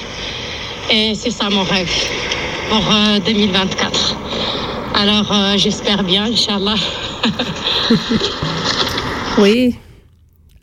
Et 0.92 1.16
c'est 1.16 1.32
ça 1.32 1.50
mon 1.50 1.64
rêve 1.64 1.90
pour 2.70 2.86
euh, 2.92 3.20
2024. 3.26 4.69
Alors 5.00 5.32
euh, 5.32 5.56
j'espère 5.56 6.04
bien, 6.04 6.26
Inch'Allah. 6.26 6.76
We, 9.38 9.80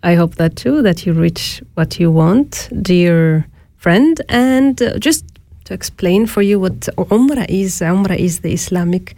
I 0.03 0.14
hope 0.14 0.34
that 0.34 0.57
too, 0.57 0.82
that 0.82 1.07
you 1.07 1.14
reach 1.14 1.62
what 1.74 1.99
you 1.99 2.11
want, 2.11 2.68
dear 2.82 3.47
friend. 3.78 4.20
And 4.28 4.82
uh, 4.82 4.99
just 4.99 5.24
to 5.64 5.72
explain 5.72 6.26
for 6.26 6.43
you 6.43 6.61
what 6.61 6.80
Umrah 6.99 7.47
is, 7.49 7.80
Umrah 7.80 8.18
is 8.18 8.41
the 8.41 8.53
Islamic 8.53 9.16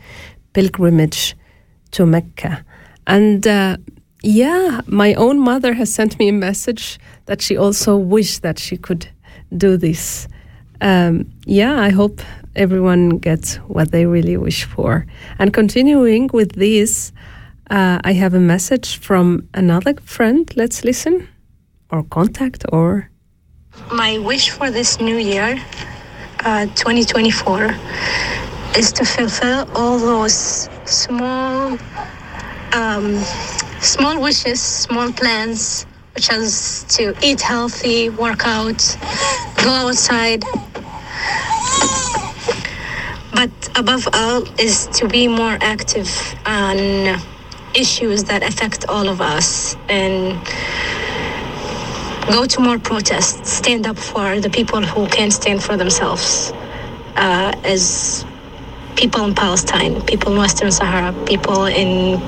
pilgrimage 0.52 1.34
to 1.90 2.06
Mecca. 2.06 2.64
And 3.08 3.44
uh, 3.44 3.76
yeah, 4.22 4.82
my 4.86 5.14
own 5.14 5.40
mother 5.40 5.74
has 5.74 5.92
sent 5.92 6.16
me 6.20 6.28
a 6.28 6.32
message 6.32 7.00
that 7.26 7.42
she 7.42 7.56
also 7.56 7.96
wished 7.96 8.42
that 8.42 8.60
she 8.60 8.76
could 8.76 9.08
do 9.56 9.76
this. 9.76 10.28
Um, 10.80 11.28
yeah, 11.44 11.80
I 11.80 11.88
hope 11.88 12.20
everyone 12.58 13.18
gets 13.18 13.56
what 13.68 13.92
they 13.92 14.04
really 14.04 14.36
wish 14.36 14.64
for. 14.64 15.06
And 15.38 15.54
continuing 15.54 16.28
with 16.32 16.52
this, 16.52 17.12
uh, 17.70 17.98
I 18.04 18.12
have 18.12 18.34
a 18.34 18.40
message 18.40 18.98
from 18.98 19.48
another 19.54 19.94
friend. 20.04 20.50
Let's 20.56 20.84
listen, 20.84 21.28
or 21.90 22.02
contact, 22.02 22.64
or 22.72 23.10
My 23.92 24.18
wish 24.18 24.50
for 24.50 24.70
this 24.70 25.00
new 25.00 25.16
year, 25.16 25.56
uh, 26.44 26.66
2024, 26.74 27.76
is 28.76 28.92
to 28.92 29.04
fulfill 29.04 29.68
all 29.74 29.98
those 29.98 30.68
small, 30.84 31.78
um, 32.72 33.16
small 33.80 34.20
wishes, 34.20 34.60
small 34.60 35.12
plans, 35.12 35.86
which 36.14 36.30
is 36.32 36.84
to 36.96 37.14
eat 37.22 37.40
healthy, 37.40 38.10
work 38.10 38.42
out, 38.44 38.80
go 39.62 39.70
outside. 39.70 40.42
But 43.38 43.50
above 43.78 44.08
all, 44.14 44.42
is 44.60 44.88
to 44.98 45.08
be 45.08 45.28
more 45.28 45.58
active 45.60 46.10
on 46.46 46.78
issues 47.74 48.24
that 48.24 48.42
affect 48.42 48.86
all 48.88 49.08
of 49.08 49.20
us 49.20 49.76
and 49.88 50.38
go 52.32 52.46
to 52.46 52.60
more 52.60 52.78
protests, 52.78 53.52
stand 53.52 53.86
up 53.86 53.98
for 53.98 54.40
the 54.40 54.50
people 54.50 54.82
who 54.82 55.06
can't 55.08 55.32
stand 55.32 55.62
for 55.62 55.76
themselves, 55.76 56.52
uh, 57.16 57.52
as 57.64 58.26
people 58.96 59.24
in 59.26 59.34
Palestine, 59.34 60.02
people 60.02 60.32
in 60.32 60.38
Western 60.38 60.72
Sahara, 60.72 61.12
people 61.26 61.66
in 61.66 62.20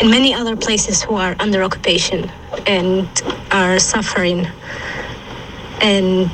in 0.00 0.10
many 0.10 0.34
other 0.34 0.56
places 0.56 1.02
who 1.02 1.16
are 1.16 1.36
under 1.40 1.62
occupation 1.64 2.30
and 2.66 3.08
are 3.52 3.78
suffering. 3.80 4.46
And 5.82 6.30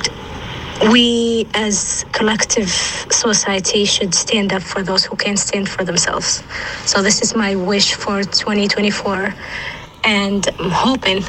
we, 0.93 1.47
as 1.55 2.05
collective 2.13 2.69
society, 2.69 3.85
should 3.85 4.15
stand 4.15 4.53
up 4.53 4.63
for 4.63 4.83
those 4.83 5.05
who 5.05 5.17
can't 5.17 5.39
stand 5.39 5.69
for 5.69 5.85
themselves. 5.85 6.43
So 6.85 7.03
this 7.03 7.23
is 7.23 7.35
my 7.35 7.55
wish 7.55 7.95
for 7.95 8.23
2024, 8.23 9.35
and 10.05 10.47
I'm 10.59 10.71
hoping 10.71 11.23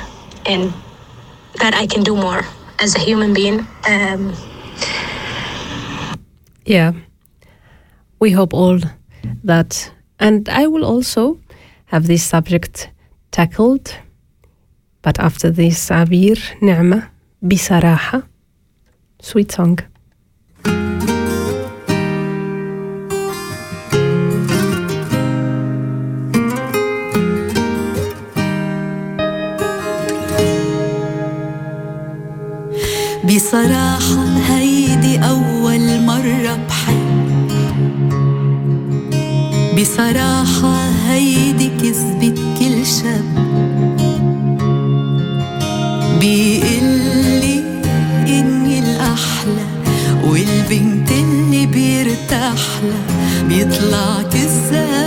and 0.45 0.73
that 1.59 1.73
I 1.73 1.87
can 1.87 2.03
do 2.03 2.15
more 2.15 2.41
as 2.79 2.95
a 2.95 2.99
human 2.99 3.33
being. 3.33 3.65
Um, 3.87 4.33
Yeah. 6.65 6.93
We 8.19 8.31
hope 8.31 8.53
all 8.53 8.79
that. 9.43 9.91
And 10.19 10.49
I 10.49 10.67
will 10.67 10.83
also 10.83 11.39
have 11.85 12.07
this 12.07 12.23
subject 12.23 12.89
tackled. 13.31 13.95
But 15.01 15.19
after 15.19 15.51
this, 15.51 15.89
Abir 15.89 16.39
Ni'ma 16.61 17.09
Bisaraha. 17.43 18.23
Sweet 19.25 19.51
song. 19.51 19.75
بصراحة 33.25 34.23
هيدي 34.49 35.19
أول 35.19 36.01
مرة 36.01 36.57
بحب 36.69 37.05
بصراحة 39.81 40.75
هيدي 41.09 41.69
كذبة 41.81 42.34
والبنت 50.45 51.11
اللي 51.11 51.65
بيرتاح 51.65 52.53
لها 52.83 53.47
بيطلع 53.47 54.21
كذاب. 54.21 55.04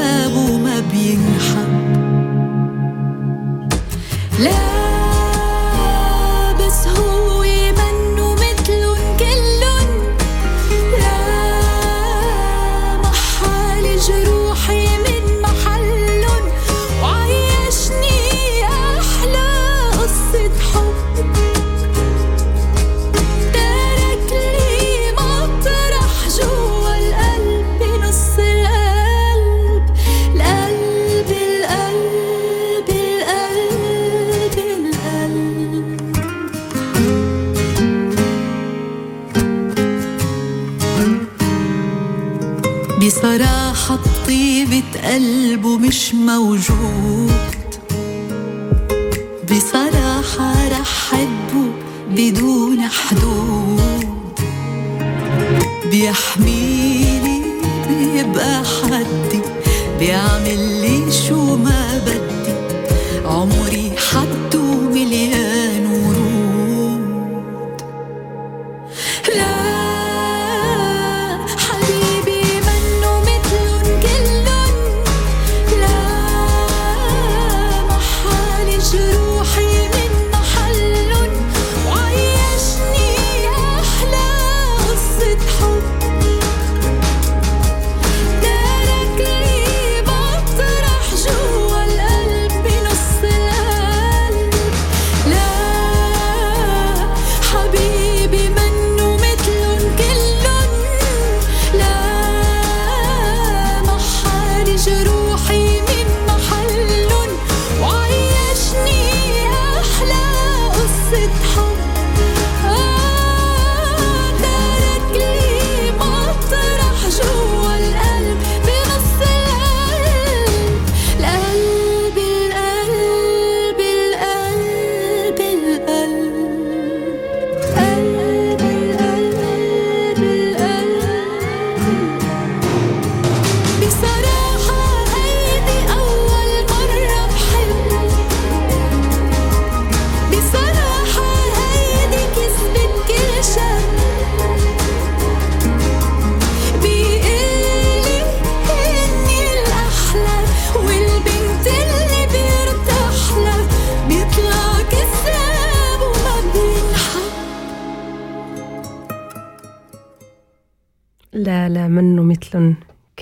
مش 46.59 46.71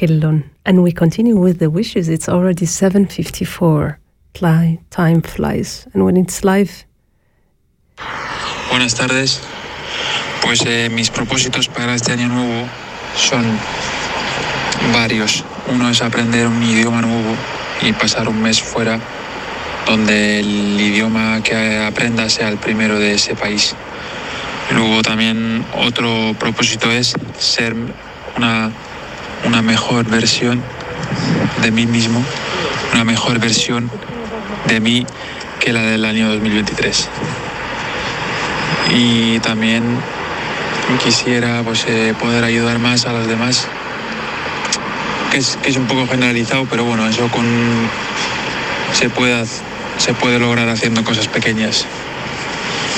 كل 0.07 0.43
and 0.65 0.83
we 0.83 0.93
continue 0.93 1.37
with 1.37 1.59
the 1.59 1.71
wishes 1.71 2.09
it's 2.09 2.29
already 2.29 2.67
7.54 2.67 3.97
Fly, 4.35 4.79
time 4.91 5.23
flies 5.23 5.87
and 5.93 6.05
when 6.05 6.17
it's 6.17 6.45
live 6.45 6.87
Buenas 8.71 8.95
tardes. 8.95 9.41
Pues 10.43 10.63
eh, 10.67 10.91
mis 10.91 11.11
propósitos 11.11 11.69
para 11.69 11.95
este 11.95 12.13
año 12.13 12.29
nuevo 12.29 12.67
son 13.17 13.45
varios. 14.93 15.45
Uno 15.73 15.89
es 15.89 16.03
aprender 16.03 16.47
un 16.47 16.63
idioma 16.63 17.01
nuevo 17.01 17.35
y 17.81 17.93
pasar 17.93 18.29
un 18.29 18.43
mes 18.43 18.61
fuera 18.61 19.01
donde 19.87 20.41
el 20.41 20.81
idioma 20.81 21.41
que 21.43 21.79
aprenda 21.79 22.29
sea 22.29 22.49
el 22.49 22.59
primero 22.59 22.99
de 22.99 23.15
ese 23.15 23.35
país. 23.35 23.75
Luego 24.73 25.03
también 25.03 25.65
otro 25.75 26.35
propósito 26.39 26.91
es 26.91 27.15
ser 27.39 27.75
una, 28.37 28.71
una 29.45 29.63
mejor 29.63 30.07
versión 30.07 30.63
de 31.63 31.71
mí 31.71 31.87
mismo, 31.87 32.25
una 32.93 33.05
mejor 33.05 33.39
versión 33.39 33.91
de 34.69 34.81
mí 34.81 35.07
que 35.61 35.73
la 35.73 35.83
del 35.83 36.05
año 36.05 36.29
2023 36.29 37.09
y 38.95 39.39
también 39.41 39.83
quisiera 41.03 41.63
pues, 41.65 41.85
eh, 41.89 42.15
poder 42.19 42.45
ayudar 42.45 42.79
más 42.79 43.07
a 43.07 43.13
los 43.13 43.27
demás, 43.27 43.67
que 45.31 45.39
es, 45.39 45.77
un 45.77 45.87
poco 45.87 46.07
generalizado, 46.07 46.67
pero 46.71 46.85
bueno, 46.85 47.07
eso 47.09 47.29
con, 47.29 47.47
se, 48.93 49.09
puede, 49.11 49.45
se 49.99 50.15
puede 50.15 50.39
lograr 50.39 50.69
haciendo 50.69 51.05
cosas 51.05 51.29
pequeñas. 51.29 51.87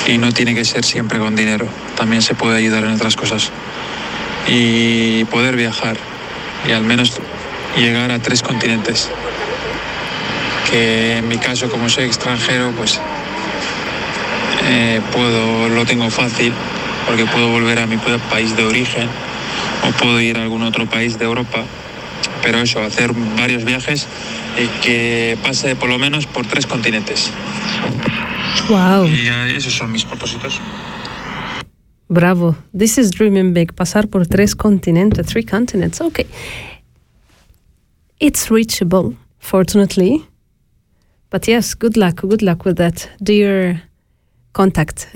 Y 0.07 0.17
no 0.17 0.31
tiene 0.31 0.55
que 0.55 0.65
ser 0.65 0.85
siempre 0.85 1.19
con 1.19 1.35
dinero, 1.35 1.67
también 1.95 2.21
se 2.21 2.33
puede 2.33 2.57
ayudar 2.57 2.83
en 2.83 2.91
otras 2.91 3.15
cosas. 3.15 3.51
Y 4.47 5.25
poder 5.25 5.55
viajar 5.55 5.97
y 6.67 6.71
al 6.71 6.83
menos 6.83 7.13
llegar 7.77 8.11
a 8.11 8.19
tres 8.19 8.41
continentes, 8.41 9.09
que 10.69 11.17
en 11.17 11.27
mi 11.27 11.37
caso 11.37 11.69
como 11.69 11.89
soy 11.89 12.05
extranjero 12.05 12.71
pues 12.77 12.99
eh, 14.65 15.01
puedo, 15.11 15.69
lo 15.69 15.85
tengo 15.85 16.09
fácil 16.09 16.53
porque 17.07 17.25
puedo 17.25 17.49
volver 17.49 17.79
a 17.79 17.87
mi 17.87 17.97
pa- 17.97 18.17
país 18.29 18.55
de 18.55 18.63
origen 18.63 19.07
o 19.87 19.91
puedo 19.93 20.19
ir 20.21 20.37
a 20.37 20.43
algún 20.43 20.63
otro 20.63 20.85
país 20.85 21.17
de 21.17 21.25
Europa. 21.25 21.63
Pero 22.43 22.59
eso, 22.61 22.81
hacer 22.81 23.11
varios 23.37 23.65
viajes 23.65 24.07
y 24.57 24.67
que 24.81 25.37
pase 25.43 25.75
por 25.75 25.89
lo 25.89 25.97
menos 25.97 26.25
por 26.25 26.45
tres 26.45 26.65
continentes. 26.67 27.31
wow 28.69 29.05
Y 29.07 29.27
eh, 29.27 29.55
esos 29.57 29.73
son 29.73 29.91
mis 29.91 30.05
propósitos. 30.05 30.59
Bravo. 32.09 32.55
This 32.73 32.97
is 32.97 33.11
dreaming 33.11 33.53
big. 33.53 33.75
Pasar 33.75 34.09
por 34.09 34.25
tres 34.25 34.55
continentes, 34.55 35.27
three 35.27 35.43
continents. 35.43 36.01
Okay. 36.01 36.25
It's 38.19 38.49
reachable, 38.49 39.15
fortunately. 39.37 40.25
But 41.29 41.47
yes, 41.47 41.75
good 41.75 41.95
luck. 41.95 42.21
Good 42.21 42.41
luck 42.41 42.65
with 42.65 42.77
that, 42.77 43.07
dear 43.21 43.83
contact. 44.53 45.07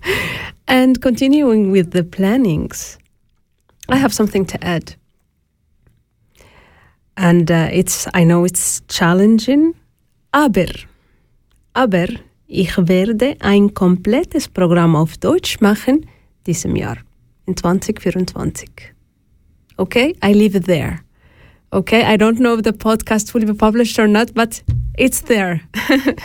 and 0.68 1.00
continuing 1.00 1.70
with 1.70 1.92
the 1.92 2.04
plannings, 2.04 2.98
I 3.88 3.96
have 3.96 4.12
something 4.12 4.44
to 4.44 4.62
add. 4.62 4.94
And 7.16 7.50
uh, 7.50 7.70
it's, 7.72 8.06
I 8.12 8.24
know 8.24 8.44
it's 8.44 8.82
challenging, 8.88 9.74
aber, 10.34 10.68
aber 11.74 12.08
ich 12.46 12.76
werde 12.76 13.36
ein 13.40 13.72
komplettes 13.72 14.48
Programm 14.48 14.94
auf 14.94 15.16
Deutsch 15.16 15.62
machen 15.62 16.04
diesem 16.46 16.76
Jahr, 16.76 16.96
in 17.46 17.54
2024. 17.54 18.94
Okay, 19.78 20.14
I 20.22 20.32
leave 20.32 20.56
it 20.56 20.64
there. 20.64 21.02
Okay, 21.72 22.04
I 22.04 22.16
don't 22.16 22.38
know 22.38 22.54
if 22.54 22.62
the 22.62 22.72
podcast 22.72 23.34
will 23.34 23.44
be 23.44 23.52
published 23.52 23.98
or 23.98 24.08
not, 24.08 24.32
but 24.34 24.62
it's 24.96 25.22
there. 25.22 25.60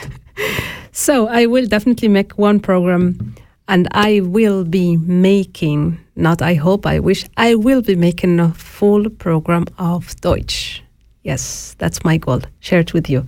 so 0.92 1.28
I 1.28 1.46
will 1.48 1.66
definitely 1.66 2.08
make 2.08 2.38
one 2.38 2.60
program 2.60 3.36
and 3.68 3.88
I 3.92 4.22
will 4.22 4.64
be 4.64 4.98
making, 4.98 6.00
not 6.16 6.42
I 6.42 6.54
hope, 6.56 6.86
I 6.86 7.00
wish, 7.00 7.26
I 7.38 7.56
will 7.56 7.82
be 7.82 7.96
making 7.96 8.40
a 8.40 8.54
full 8.54 9.10
program 9.10 9.66
of 9.78 10.16
Deutsch. 10.22 10.84
Yes, 11.24 11.76
that's 11.78 12.04
my 12.04 12.18
goal. 12.18 12.42
Share 12.60 12.80
it 12.80 12.94
with 12.94 13.10
you. 13.10 13.26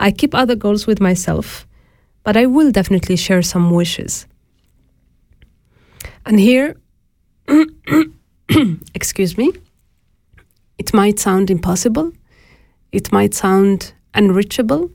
I 0.00 0.10
keep 0.10 0.34
other 0.34 0.56
goals 0.56 0.86
with 0.86 1.00
myself, 1.00 1.66
but 2.22 2.36
I 2.36 2.46
will 2.46 2.70
definitely 2.70 3.16
share 3.16 3.42
some 3.42 3.70
wishes. 3.70 4.26
And 6.26 6.38
here, 6.38 6.76
excuse 8.94 9.36
me, 9.38 9.52
it 10.78 10.94
might 10.94 11.18
sound 11.18 11.50
impossible, 11.50 12.12
it 12.92 13.12
might 13.12 13.34
sound 13.34 13.92
unreachable, 14.14 14.90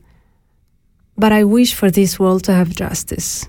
but 1.16 1.32
I 1.32 1.44
wish 1.44 1.74
for 1.74 1.90
this 1.90 2.18
world 2.18 2.44
to 2.44 2.52
have 2.52 2.70
justice. 2.70 3.46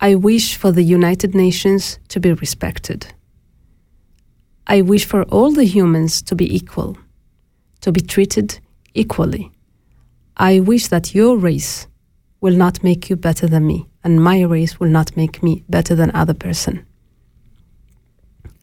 I 0.00 0.16
wish 0.16 0.56
for 0.56 0.72
the 0.72 0.82
United 0.82 1.34
Nations 1.34 1.98
to 2.08 2.18
be 2.18 2.32
respected. 2.32 3.06
I 4.66 4.82
wish 4.82 5.04
for 5.04 5.22
all 5.24 5.52
the 5.52 5.64
humans 5.64 6.22
to 6.22 6.34
be 6.34 6.54
equal, 6.54 6.98
to 7.82 7.92
be 7.92 8.00
treated 8.00 8.58
equally. 8.94 9.52
I 10.36 10.60
wish 10.60 10.88
that 10.88 11.14
your 11.14 11.36
race 11.36 11.86
will 12.40 12.56
not 12.56 12.82
make 12.82 13.10
you 13.10 13.16
better 13.16 13.46
than 13.46 13.66
me, 13.66 13.86
and 14.04 14.22
my 14.22 14.42
race 14.42 14.80
will 14.80 14.88
not 14.88 15.16
make 15.16 15.42
me 15.42 15.64
better 15.68 15.94
than 15.94 16.10
other 16.14 16.34
person. 16.34 16.84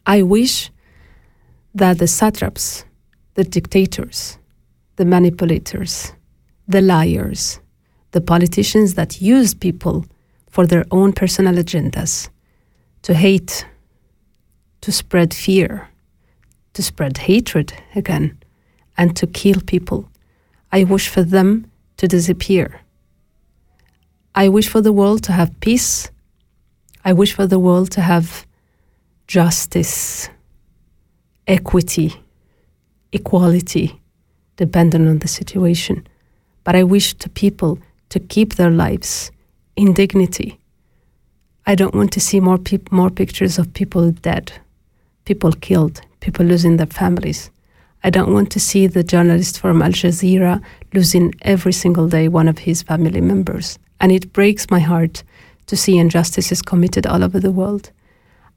I 0.06 0.22
wish 0.22 0.72
that 1.76 2.00
the 2.00 2.08
satraps, 2.08 2.86
the 3.36 3.44
dictators, 3.44 4.38
the 4.96 5.06
manipulators, 5.06 6.14
the 6.68 6.82
liars, 6.82 7.60
the 8.12 8.22
politicians 8.22 8.96
that 8.96 9.22
use 9.22 9.54
people 9.54 10.06
for 10.50 10.66
their 10.66 10.86
own 10.92 11.14
personal 11.14 11.56
agendas 11.56 12.30
to 13.04 13.14
hate, 13.14 13.66
to 14.82 14.92
spread 14.92 15.34
fear, 15.34 15.88
to 16.74 16.84
spread 16.84 17.18
hatred 17.20 17.74
again, 17.96 18.38
and 18.98 19.16
to 19.16 19.28
kill 19.28 19.62
people. 19.62 20.10
I 20.72 20.84
wish 20.84 21.08
for 21.08 21.24
them 21.24 21.72
to 21.98 22.08
disappear. 22.08 22.82
I 24.36 24.50
wish 24.50 24.70
for 24.70 24.82
the 24.82 24.94
world 24.94 25.24
to 25.24 25.32
have 25.32 25.60
peace. 25.60 26.10
I 27.04 27.14
wish 27.14 27.34
for 27.34 27.48
the 27.48 27.60
world 27.60 27.92
to 27.92 28.02
have 28.02 28.46
justice, 29.28 30.30
equity, 31.48 32.14
equality, 33.12 34.00
depending 34.58 35.08
on 35.08 35.20
the 35.20 35.28
situation. 35.28 36.08
But 36.64 36.76
I 36.76 36.84
wish 36.84 37.14
to 37.16 37.30
people 37.30 37.80
to 38.10 38.20
keep 38.20 38.56
their 38.56 38.70
lives 38.70 39.32
in 39.76 39.94
dignity. 39.94 40.60
I 41.66 41.76
don't 41.76 41.96
want 41.96 42.12
to 42.14 42.20
see 42.20 42.40
more 42.40 42.58
peop- 42.58 42.92
more 42.92 43.10
pictures 43.10 43.60
of 43.60 43.74
people 43.74 44.12
dead, 44.12 44.52
people 45.26 45.52
killed, 45.52 46.02
people 46.20 46.46
losing 46.46 46.78
their 46.78 46.88
families. 46.88 47.52
I 48.04 48.10
don't 48.10 48.34
want 48.34 48.52
to 48.52 48.60
see 48.60 48.88
the 48.88 49.04
journalist 49.04 49.60
from 49.60 49.82
Al 49.82 49.92
Jazeera 49.92 50.62
losing 50.94 51.34
every 51.42 51.74
single 51.74 52.08
day 52.08 52.28
one 52.28 52.48
of 52.48 52.60
his 52.60 52.82
family 52.82 53.22
members. 53.22 53.78
And 54.00 54.12
it 54.12 54.34
breaks 54.34 54.70
my 54.70 54.80
heart 54.80 55.24
to 55.68 55.76
see 55.76 55.98
injustices 55.98 56.62
committed 56.62 57.06
all 57.06 57.24
over 57.24 57.40
the 57.40 57.52
world. 57.52 57.92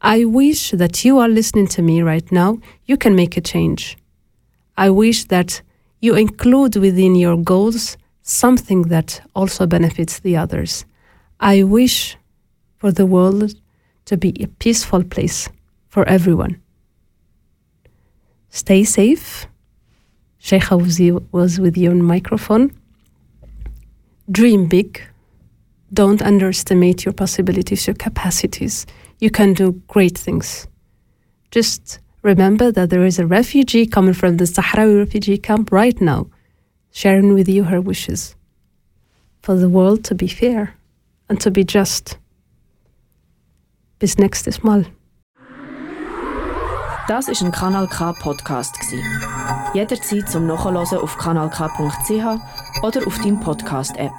I 0.01 0.25
wish 0.25 0.73
that 0.73 1.05
you 1.05 1.19
are 1.19 1.29
listening 1.29 1.69
to 1.69 1.83
me 1.83 2.03
right 2.03 2.31
now, 2.33 2.59
you 2.87 2.97
can 2.97 3.15
make 3.15 3.37
a 3.37 3.41
change. 3.41 3.97
I 4.77 4.91
wish 4.91 5.25
that 5.27 5.63
you 6.01 6.17
include 6.17 6.77
within 6.77 7.15
your 7.15 7.37
goals 7.37 7.97
something 8.23 8.83
that 8.83 9.21
also 9.35 9.67
benefits 9.67 10.21
the 10.21 10.37
others. 10.37 10.85
I 11.39 11.63
wish 11.63 12.17
for 12.79 12.91
the 12.91 13.07
world 13.07 13.55
to 14.07 14.17
be 14.17 14.35
a 14.43 14.49
peaceful 14.49 15.05
place 15.05 15.49
for 15.89 16.09
everyone. 16.09 16.61
Stay 18.49 18.85
safe. 18.85 19.47
Cheija 20.41 20.81
was, 20.81 20.99
you, 20.99 21.27
was 21.31 21.61
with 21.61 21.77
you 21.77 21.91
on 21.91 22.03
microphone. 22.03 22.73
Dream 24.31 24.67
big. 24.67 25.01
Don't 25.93 26.23
underestimate 26.23 27.05
your 27.05 27.13
possibilities, 27.13 27.87
your 27.87 27.97
capacities. 27.97 28.87
You 29.21 29.31
can 29.31 29.53
do 29.53 29.73
great 29.89 30.17
things. 30.17 30.67
Just 31.51 31.99
remember 32.23 32.73
that 32.73 32.89
there 32.89 33.05
is 33.05 33.19
a 33.19 33.27
refugee 33.27 33.87
coming 33.87 34.15
from 34.15 34.39
the 34.39 34.45
Sahrawi 34.45 34.99
refugee 34.99 35.39
camp 35.39 35.71
right 35.71 36.01
now, 36.01 36.29
sharing 36.93 37.35
with 37.35 37.49
you 37.49 37.65
her 37.65 37.81
wishes 37.81 38.35
for 39.43 39.57
the 39.57 39.69
world 39.69 40.05
to 40.05 40.15
be 40.15 40.29
fair 40.29 40.75
and 41.29 41.41
to 41.41 41.51
be 41.51 41.65
just. 41.65 42.19
Bis 43.99 44.17
nächstes 44.17 44.63
Mal. 44.65 44.87
Das 47.09 47.29
ist 47.29 47.43
ein 47.43 47.53
Kanal 47.53 47.89
K 47.89 48.13
Podcast 48.13 48.79
gsi. 48.81 49.03
Jederzeit 49.75 50.29
zum 50.29 50.47
Nachhören 50.47 50.77
auf 50.77 51.19
kanalk.ch 51.19 52.83
oder 52.83 53.07
auf 53.07 53.19
deinem 53.19 53.41
Podcast 53.41 53.97
App. 53.97 54.13